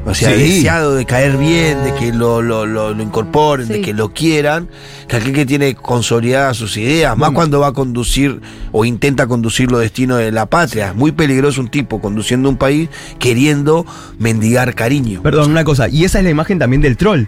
o 0.05 0.13
sea, 0.13 0.29
Sí. 0.35 0.37
deseado 0.43 0.93
de 0.95 1.05
caer 1.05 1.35
bien, 1.37 1.83
de 1.83 1.93
que 1.95 2.13
lo, 2.13 2.41
lo, 2.41 2.65
lo- 2.65 2.93
lo 2.93 3.01
incorporen, 3.03 3.67
de 3.67 3.81
que 3.81 3.93
lo 3.93 4.13
quieran, 4.13 4.69
que 5.07 5.15
aquel 5.17 5.33
que 5.33 5.45
tiene 5.45 5.73
consolidadas 5.75 6.57
sus 6.57 6.77
ideas, 6.77 7.11
más 7.17 7.29
Bueno. 7.29 7.33
cuando 7.35 7.59
va 7.61 7.67
a 7.67 7.73
conducir 7.73 8.39
o 8.71 8.85
intenta 8.85 9.25
conducir 9.27 9.71
los 9.71 9.81
destinos 9.81 10.19
de 10.19 10.31
la 10.31 10.45
patria. 10.45 10.89
Es 10.89 10.95
muy 10.95 11.11
peligroso 11.11 11.59
un 11.61 11.69
tipo 11.69 11.99
conduciendo 12.01 12.49
un 12.49 12.57
país 12.57 12.89
queriendo 13.19 13.85
mendigar 14.19 14.75
cariño. 14.75 15.21
Perdón, 15.23 15.49
una 15.51 15.63
cosa. 15.63 15.89
Y 15.89 16.03
esa 16.05 16.19
es 16.19 16.23
la 16.23 16.29
imagen 16.29 16.59
también 16.59 16.81
del 16.81 16.97
troll. 16.97 17.23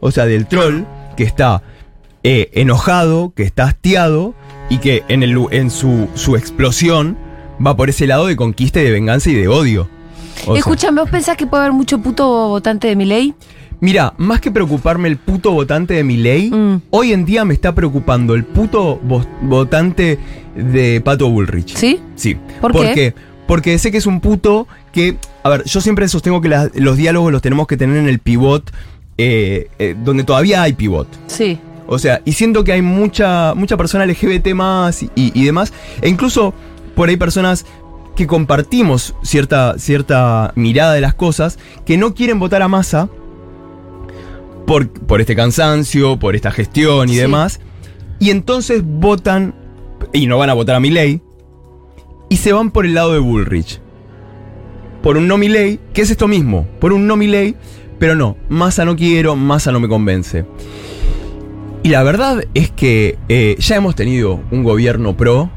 O 0.00 0.10
sea, 0.10 0.26
del 0.26 0.46
troll 0.46 0.82
que 1.16 1.22
está 1.22 1.62
eh, 2.24 2.50
enojado, 2.54 3.32
que 3.36 3.44
está 3.44 3.64
hastiado 3.64 4.34
y 4.70 4.78
que 4.78 5.04
en, 5.08 5.22
el, 5.22 5.36
en 5.52 5.70
su, 5.70 6.08
su 6.14 6.36
explosión 6.36 7.16
va 7.64 7.76
por 7.76 7.88
ese 7.90 8.06
lado 8.08 8.26
de 8.26 8.34
conquista 8.36 8.80
y 8.80 8.84
de 8.84 8.90
venganza 8.90 9.30
y 9.30 9.34
de 9.34 9.46
odio. 9.48 9.88
O 10.46 10.52
sea, 10.52 10.58
Escúchame, 10.60 11.00
¿vos 11.00 11.10
pensás 11.10 11.36
que 11.36 11.46
puede 11.46 11.64
haber 11.64 11.72
mucho 11.74 11.98
puto 12.00 12.48
votante 12.48 12.88
de 12.88 12.96
mi 12.96 13.04
ley? 13.04 13.34
Mira, 13.80 14.14
más 14.16 14.40
que 14.40 14.50
preocuparme 14.50 15.08
el 15.08 15.16
puto 15.16 15.50
votante 15.52 15.94
de 15.94 16.04
mi 16.04 16.16
ley, 16.16 16.50
Mm. 16.50 16.82
hoy 16.90 17.12
en 17.12 17.24
día 17.24 17.44
me 17.44 17.52
está 17.54 17.74
preocupando 17.74 18.34
el 18.34 18.44
puto 18.44 19.00
vo- 19.02 19.26
votante 19.42 20.18
de 20.54 21.00
Pato 21.00 21.28
Bullrich. 21.28 21.74
¿Sí? 21.76 21.98
Sí. 22.14 22.36
¿Por 22.60 22.72
qué? 22.72 22.92
qué? 22.94 23.14
Porque 23.46 23.78
sé 23.78 23.90
que 23.90 23.98
es 23.98 24.06
un 24.06 24.20
puto 24.20 24.68
que. 24.92 25.16
A 25.42 25.48
ver, 25.48 25.64
yo 25.64 25.80
siempre 25.80 26.06
sostengo 26.08 26.40
que 26.40 26.48
la- 26.48 26.70
los 26.74 26.96
diálogos 26.96 27.32
los 27.32 27.42
tenemos 27.42 27.66
que 27.66 27.76
tener 27.76 27.96
en 27.96 28.08
el 28.08 28.20
pivot, 28.20 28.70
eh, 29.18 29.68
eh, 29.80 29.96
donde 30.04 30.22
todavía 30.24 30.62
hay 30.62 30.72
pivot. 30.74 31.08
Sí. 31.26 31.58
O 31.88 31.98
sea, 31.98 32.22
y 32.24 32.32
siento 32.32 32.62
que 32.62 32.72
hay 32.72 32.82
mucha, 32.82 33.52
mucha 33.54 33.76
persona 33.76 34.04
LGBT 34.06 34.54
más 34.54 35.02
y, 35.02 35.10
y 35.16 35.44
demás, 35.44 35.72
e 36.00 36.08
incluso 36.08 36.54
por 36.94 37.08
ahí 37.08 37.16
personas 37.16 37.66
que 38.16 38.26
compartimos 38.26 39.14
cierta, 39.22 39.78
cierta 39.78 40.52
mirada 40.54 40.92
de 40.94 41.00
las 41.00 41.14
cosas, 41.14 41.58
que 41.86 41.96
no 41.96 42.14
quieren 42.14 42.38
votar 42.38 42.62
a 42.62 42.68
masa 42.68 43.08
por, 44.66 44.88
por 44.90 45.20
este 45.20 45.34
cansancio, 45.36 46.18
por 46.18 46.36
esta 46.36 46.50
gestión 46.50 47.08
y 47.08 47.14
Sí. 47.14 47.18
demás, 47.20 47.60
y 48.18 48.30
entonces 48.30 48.82
votan, 48.84 49.54
y 50.12 50.26
no 50.26 50.38
van 50.38 50.50
a 50.50 50.54
votar 50.54 50.76
a 50.76 50.80
Milei, 50.80 51.20
y 52.28 52.36
se 52.36 52.52
van 52.52 52.70
por 52.70 52.86
el 52.86 52.94
lado 52.94 53.12
de 53.12 53.18
Bullrich. 53.18 53.80
Por 55.02 55.16
un 55.16 55.26
no 55.26 55.36
Milei, 55.36 55.80
que 55.92 56.02
es 56.02 56.10
esto 56.10 56.28
mismo, 56.28 56.66
por 56.80 56.92
un 56.92 57.06
no 57.06 57.16
Milei, 57.16 57.56
pero 57.98 58.14
no, 58.14 58.36
masa 58.48 58.84
no 58.84 58.94
quiero, 58.96 59.36
masa 59.36 59.72
no 59.72 59.80
me 59.80 59.88
convence. 59.88 60.44
Y 61.82 61.88
la 61.88 62.02
verdad 62.04 62.44
es 62.54 62.70
que 62.70 63.18
eh, 63.28 63.56
ya 63.58 63.76
hemos 63.76 63.96
tenido 63.96 64.40
un 64.52 64.62
gobierno 64.62 65.16
pro 65.16 65.50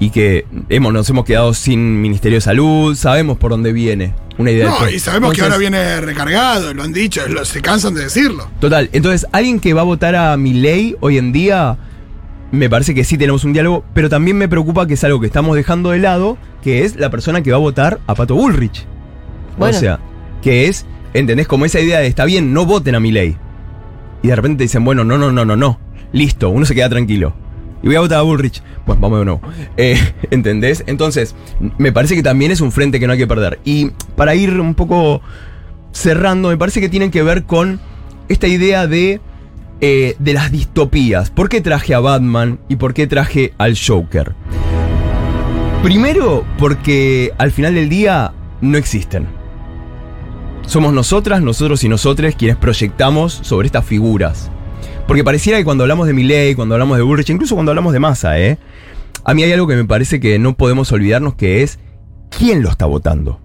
y 0.00 0.10
que 0.10 0.46
hemos, 0.68 0.92
nos 0.92 1.08
hemos 1.10 1.24
quedado 1.24 1.52
sin 1.54 2.00
Ministerio 2.00 2.36
de 2.36 2.40
Salud, 2.42 2.94
sabemos 2.94 3.36
por 3.38 3.50
dónde 3.50 3.72
viene 3.72 4.14
una 4.38 4.52
idea 4.52 4.70
No, 4.70 4.86
de 4.86 4.94
y 4.94 4.98
sabemos 5.00 5.32
que 5.32 5.42
ahora 5.42 5.56
viene 5.56 6.00
recargado, 6.00 6.72
lo 6.72 6.84
han 6.84 6.92
dicho, 6.92 7.26
lo- 7.28 7.44
se 7.44 7.60
cansan 7.60 7.94
de 7.94 8.02
decirlo. 8.02 8.48
Total, 8.60 8.88
entonces 8.92 9.26
alguien 9.32 9.58
que 9.58 9.74
va 9.74 9.80
a 9.80 9.84
votar 9.84 10.14
a 10.14 10.36
mi 10.36 10.52
ley 10.54 10.94
hoy 11.00 11.18
en 11.18 11.32
día, 11.32 11.76
me 12.52 12.70
parece 12.70 12.94
que 12.94 13.02
sí 13.04 13.18
tenemos 13.18 13.42
un 13.44 13.52
diálogo, 13.52 13.84
pero 13.94 14.08
también 14.08 14.36
me 14.38 14.48
preocupa 14.48 14.86
que 14.86 14.94
es 14.94 15.02
algo 15.04 15.20
que 15.20 15.26
estamos 15.26 15.56
dejando 15.56 15.90
de 15.90 15.98
lado, 15.98 16.38
que 16.62 16.84
es 16.84 16.94
la 16.96 17.10
persona 17.10 17.42
que 17.42 17.50
va 17.50 17.56
a 17.56 17.60
votar 17.60 17.98
a 18.06 18.14
Pato 18.14 18.36
Bullrich. 18.36 18.86
Bueno. 19.58 19.76
O 19.76 19.80
sea, 19.80 19.98
que 20.42 20.68
es, 20.68 20.86
¿entendés? 21.14 21.48
Como 21.48 21.64
esa 21.64 21.80
idea 21.80 21.98
de 21.98 22.06
está 22.06 22.24
bien, 22.24 22.52
no 22.52 22.64
voten 22.64 22.94
a 22.94 23.00
mi 23.00 23.10
ley. 23.10 23.36
Y 24.22 24.28
de 24.28 24.36
repente 24.36 24.62
dicen, 24.62 24.84
bueno, 24.84 25.02
no, 25.04 25.18
no, 25.18 25.32
no, 25.32 25.44
no, 25.44 25.56
no. 25.56 25.80
Listo, 26.12 26.48
uno 26.50 26.64
se 26.64 26.74
queda 26.76 26.88
tranquilo. 26.88 27.34
Y 27.82 27.86
voy 27.86 27.96
a 27.96 28.00
votar 28.00 28.18
a 28.18 28.22
Bullrich. 28.22 28.62
Pues 28.84 28.98
vamos 28.98 29.18
de 29.18 29.24
nuevo. 29.24 29.40
Eh, 29.76 29.98
¿Entendés? 30.30 30.84
Entonces, 30.86 31.34
me 31.78 31.92
parece 31.92 32.14
que 32.14 32.22
también 32.22 32.50
es 32.50 32.60
un 32.60 32.72
frente 32.72 32.98
que 33.00 33.06
no 33.06 33.12
hay 33.12 33.18
que 33.18 33.26
perder. 33.26 33.60
Y 33.64 33.90
para 34.16 34.34
ir 34.34 34.60
un 34.60 34.74
poco 34.74 35.20
cerrando, 35.92 36.48
me 36.48 36.56
parece 36.56 36.80
que 36.80 36.88
tienen 36.88 37.10
que 37.10 37.22
ver 37.22 37.44
con 37.44 37.80
esta 38.28 38.46
idea 38.46 38.86
de, 38.86 39.20
eh, 39.80 40.16
de 40.18 40.32
las 40.32 40.50
distopías. 40.50 41.30
¿Por 41.30 41.48
qué 41.48 41.60
traje 41.60 41.94
a 41.94 42.00
Batman 42.00 42.58
y 42.68 42.76
por 42.76 42.94
qué 42.94 43.06
traje 43.06 43.54
al 43.58 43.76
Joker? 43.78 44.34
Primero, 45.82 46.44
porque 46.58 47.32
al 47.38 47.52
final 47.52 47.74
del 47.74 47.88
día 47.88 48.32
no 48.60 48.76
existen. 48.76 49.26
Somos 50.66 50.92
nosotras, 50.92 51.40
nosotros 51.40 51.82
y 51.84 51.88
nosotres 51.88 52.34
quienes 52.34 52.56
proyectamos 52.56 53.32
sobre 53.42 53.66
estas 53.66 53.86
figuras. 53.86 54.50
Porque 55.06 55.24
pareciera 55.24 55.58
que 55.58 55.64
cuando 55.64 55.84
hablamos 55.84 56.06
de 56.06 56.12
Milley, 56.12 56.54
cuando 56.54 56.74
hablamos 56.74 56.96
de 56.96 57.02
Bullrich, 57.02 57.30
incluso 57.30 57.54
cuando 57.54 57.70
hablamos 57.72 57.92
de 57.92 57.98
Massa, 58.00 58.38
¿eh? 58.38 58.58
A 59.24 59.34
mí 59.34 59.42
hay 59.42 59.52
algo 59.52 59.66
que 59.66 59.76
me 59.76 59.84
parece 59.84 60.20
que 60.20 60.38
no 60.38 60.54
podemos 60.56 60.90
olvidarnos 60.92 61.34
que 61.34 61.62
es 61.62 61.78
quién 62.36 62.62
lo 62.62 62.70
está 62.70 62.86
votando. 62.86 63.40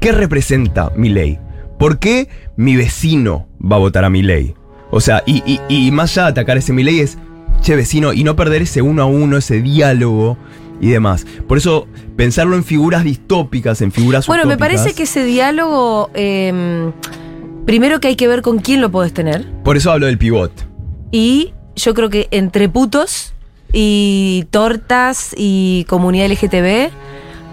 ¿Qué 0.00 0.12
representa 0.12 0.90
Milley? 0.96 1.38
¿Por 1.78 1.98
qué 1.98 2.28
mi 2.56 2.76
vecino 2.76 3.46
va 3.60 3.76
a 3.76 3.78
votar 3.80 4.04
a 4.04 4.10
Milley? 4.10 4.54
O 4.90 5.00
sea, 5.00 5.22
y, 5.26 5.42
y- 5.46 5.60
y 5.68 5.90
más 5.90 6.12
allá 6.16 6.24
de 6.26 6.30
atacar 6.30 6.56
ese 6.56 6.72
Milley 6.72 7.00
es, 7.00 7.18
che 7.62 7.74
vecino, 7.76 8.12
y 8.12 8.24
no 8.24 8.36
perder 8.36 8.62
ese 8.62 8.82
uno 8.82 9.02
a 9.02 9.06
uno, 9.06 9.36
ese 9.38 9.60
diálogo 9.62 10.36
y 10.80 10.88
demás. 10.90 11.26
Por 11.48 11.56
eso, 11.58 11.86
pensarlo 12.16 12.56
en 12.56 12.64
figuras 12.64 13.02
distópicas, 13.04 13.80
en 13.80 13.92
figuras 13.92 14.26
Bueno, 14.26 14.44
me 14.46 14.58
parece 14.58 14.92
que 14.94 15.04
ese 15.04 15.24
diálogo, 15.24 16.10
eh, 16.14 16.90
primero 17.64 18.00
que 18.00 18.08
hay 18.08 18.16
que 18.16 18.28
ver 18.28 18.42
con 18.42 18.58
quién 18.58 18.80
lo 18.80 18.90
podés 18.90 19.12
tener. 19.12 19.46
Por 19.62 19.76
eso 19.76 19.90
hablo 19.90 20.06
del 20.06 20.18
pivot. 20.18 20.52
Y 21.10 21.52
yo 21.76 21.94
creo 21.94 22.10
que 22.10 22.28
entre 22.30 22.68
putos 22.68 23.32
y 23.72 24.46
tortas 24.50 25.34
y 25.36 25.84
comunidad 25.88 26.30
LGTB 26.30 26.90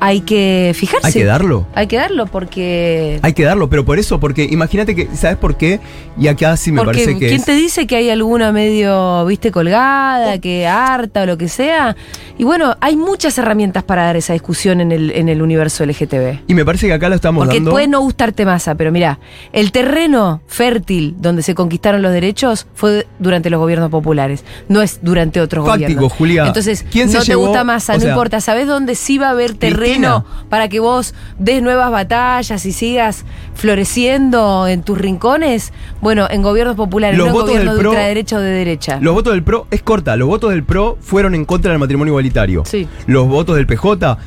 hay 0.04 0.22
que 0.22 0.74
fijarse. 0.76 1.08
Hay 1.08 1.14
que 1.14 1.24
darlo. 1.24 1.68
Hay 1.76 1.86
que 1.88 1.96
darlo 1.96 2.26
porque. 2.26 3.20
Hay 3.22 3.34
que 3.34 3.44
darlo, 3.44 3.70
pero 3.70 3.86
por 3.86 4.00
eso, 4.00 4.20
porque 4.20 4.44
imagínate 4.50 4.96
que, 4.96 5.08
¿sabes 5.16 5.38
por 5.38 5.56
qué? 5.58 5.80
Y 6.20 6.28
acá 6.28 6.58
sí 6.58 6.72
me 6.72 6.80
porque 6.84 6.92
parece 7.06 7.14
que. 7.20 7.28
¿quién 7.28 7.40
es- 7.40 7.46
te 7.46 7.54
dice 7.54 7.86
que 7.88 7.96
hay 7.96 8.10
alguna 8.10 8.52
medio, 8.52 9.24
viste, 9.28 9.52
colgada, 9.52 10.40
que 10.40 10.66
harta 10.68 11.22
o 11.22 11.26
lo 11.28 11.38
que 11.38 11.48
sea? 11.48 11.96
Y 12.38 12.44
bueno, 12.44 12.76
hay 12.82 12.96
muchas 12.98 13.38
herramientas 13.38 13.84
para 13.84 14.04
dar 14.06 14.18
esa 14.18 14.34
discusión 14.34 14.82
en 14.82 14.92
el, 14.92 15.12
en 15.12 15.30
el 15.30 15.42
universo 15.44 15.86
LGTB. 15.86 16.40
Y 16.48 16.56
me 16.56 16.66
parece 16.66 16.88
que 16.88 16.94
acá 16.94 17.08
lo 17.08 17.14
estamos 17.16 17.44
Porque 17.46 17.58
dando. 17.58 17.70
puede 17.72 17.88
no 17.88 18.02
gustarte 18.02 18.44
masa, 18.46 18.74
pero 18.74 18.92
mira, 18.92 19.20
el 19.54 19.72
terreno 19.72 20.42
fértil 20.48 21.14
donde 21.20 21.44
se 21.44 21.54
conquistaron 21.54 22.02
los 22.02 22.12
derechos 22.12 22.66
fue 22.74 23.06
durante 23.20 23.52
los 23.52 23.60
gobiernos 23.60 23.92
populares, 23.92 24.44
no 24.68 24.82
es 24.82 24.98
durante 25.04 25.40
otros 25.40 25.64
Fáctico, 25.68 25.88
gobiernos. 25.94 26.14
Julia. 26.14 26.48
Entonces, 26.48 26.84
¿Quién 26.92 27.10
se 27.10 27.18
no 27.18 27.22
te 27.24 27.28
llevó? 27.28 27.46
gusta 27.48 27.64
masa, 27.64 27.94
O 27.94 27.96
no 27.98 28.02
sea, 28.02 28.10
importa, 28.10 28.42
¿sabes 28.42 28.66
dónde 28.66 28.96
sí 28.96 29.20
va 29.20 29.28
a 29.28 29.32
haber 29.32 29.54
terreno 29.54 29.91
Cristina. 30.00 30.26
para 30.50 30.68
que 30.70 30.80
vos 30.80 31.14
des 31.40 31.62
nuevas 31.62 31.92
batallas 31.92 32.66
y 32.66 32.72
sigas 32.72 33.26
floreciendo 33.54 34.68
en 34.68 34.84
tus 34.84 34.98
rincones? 34.98 35.72
Bueno, 36.02 36.28
en 36.30 36.42
gobiernos 36.42 36.76
populares, 36.76 37.18
Los 37.18 37.28
no 37.28 37.30
en 37.30 37.34
votos 37.34 37.50
gobiernos 37.50 37.74
del 37.76 37.78
de 37.78 37.84
PRO- 37.84 37.90
ultraderecha 37.92 38.36
o 38.38 38.40
de 38.40 38.52
derecha. 38.52 39.00
Los 39.02 39.14
votos 39.14 39.34
del 39.34 39.44
PRO, 39.44 39.68
es 39.72 39.82
corta, 39.82 40.16
los 40.16 40.28
votos 40.28 40.52
del 40.52 40.64
PRO 40.64 40.98
fueron 41.02 41.36
en 41.36 41.46
contra 41.46 41.72
del 41.72 41.80
matrimonio 41.80 42.12
igualitario. 42.12 42.64
Sí. 42.66 42.88
Los 43.08 43.28
votos 43.28 43.56
del 43.56 43.66
PJ, 43.68 44.18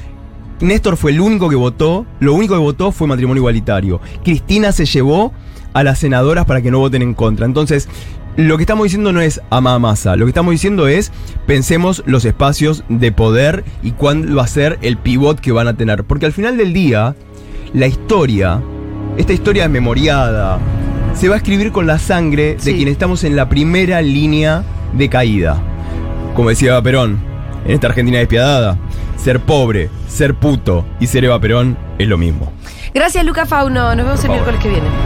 Néstor 0.60 0.96
fue 0.96 1.10
el 1.10 1.20
único 1.20 1.48
que 1.50 1.56
votó, 1.56 2.06
lo 2.20 2.34
único 2.34 2.54
que 2.54 2.60
votó 2.60 2.92
fue 2.92 3.06
matrimonio 3.06 3.40
igualitario. 3.40 4.00
Cristina 4.22 4.72
se 4.72 4.86
llevó 4.86 5.32
a 5.72 5.82
las 5.82 5.98
senadoras 5.98 6.44
para 6.46 6.62
que 6.62 6.70
no 6.70 6.78
voten 6.78 7.02
en 7.02 7.14
contra. 7.14 7.44
Entonces, 7.46 7.88
lo 8.36 8.56
que 8.56 8.62
estamos 8.64 8.84
diciendo 8.84 9.12
no 9.12 9.20
es 9.20 9.40
ama 9.50 9.74
a 9.74 9.78
masa, 9.78 10.16
lo 10.16 10.24
que 10.24 10.30
estamos 10.30 10.52
diciendo 10.52 10.88
es 10.88 11.12
pensemos 11.46 12.02
los 12.06 12.24
espacios 12.24 12.84
de 12.88 13.12
poder 13.12 13.64
y 13.82 13.92
cuál 13.92 14.36
va 14.36 14.42
a 14.42 14.48
ser 14.48 14.78
el 14.82 14.96
pivot 14.96 15.40
que 15.40 15.52
van 15.52 15.68
a 15.68 15.76
tener. 15.76 16.04
Porque 16.04 16.26
al 16.26 16.32
final 16.32 16.56
del 16.56 16.72
día, 16.72 17.14
la 17.72 17.86
historia, 17.86 18.60
esta 19.16 19.32
historia 19.32 19.68
memoriada, 19.68 20.58
se 21.14 21.28
va 21.28 21.34
a 21.34 21.38
escribir 21.38 21.70
con 21.70 21.86
la 21.86 21.98
sangre 21.98 22.56
de 22.56 22.74
quienes 22.74 22.92
estamos 22.92 23.22
en 23.24 23.36
la 23.36 23.48
primera 23.48 24.02
línea 24.02 24.64
de 24.92 25.08
caída. 25.08 25.62
Como 26.34 26.48
decía 26.48 26.70
Eva 26.70 26.82
Perón, 26.82 27.20
en 27.64 27.70
esta 27.70 27.86
Argentina 27.86 28.18
despiadada, 28.18 28.78
ser 29.16 29.40
pobre, 29.40 29.90
ser 30.08 30.34
puto 30.34 30.84
y 30.98 31.06
ser 31.06 31.24
Eva 31.24 31.40
Perón 31.40 31.78
es 31.98 32.08
lo 32.08 32.18
mismo. 32.18 32.52
Gracias, 32.92 33.24
Luca 33.24 33.46
Fauno. 33.46 33.94
Nos 33.94 34.04
vemos 34.04 34.20
el 34.24 34.26
favor. 34.26 34.42
miércoles 34.42 34.60
que 34.60 34.68
viene. 34.68 34.88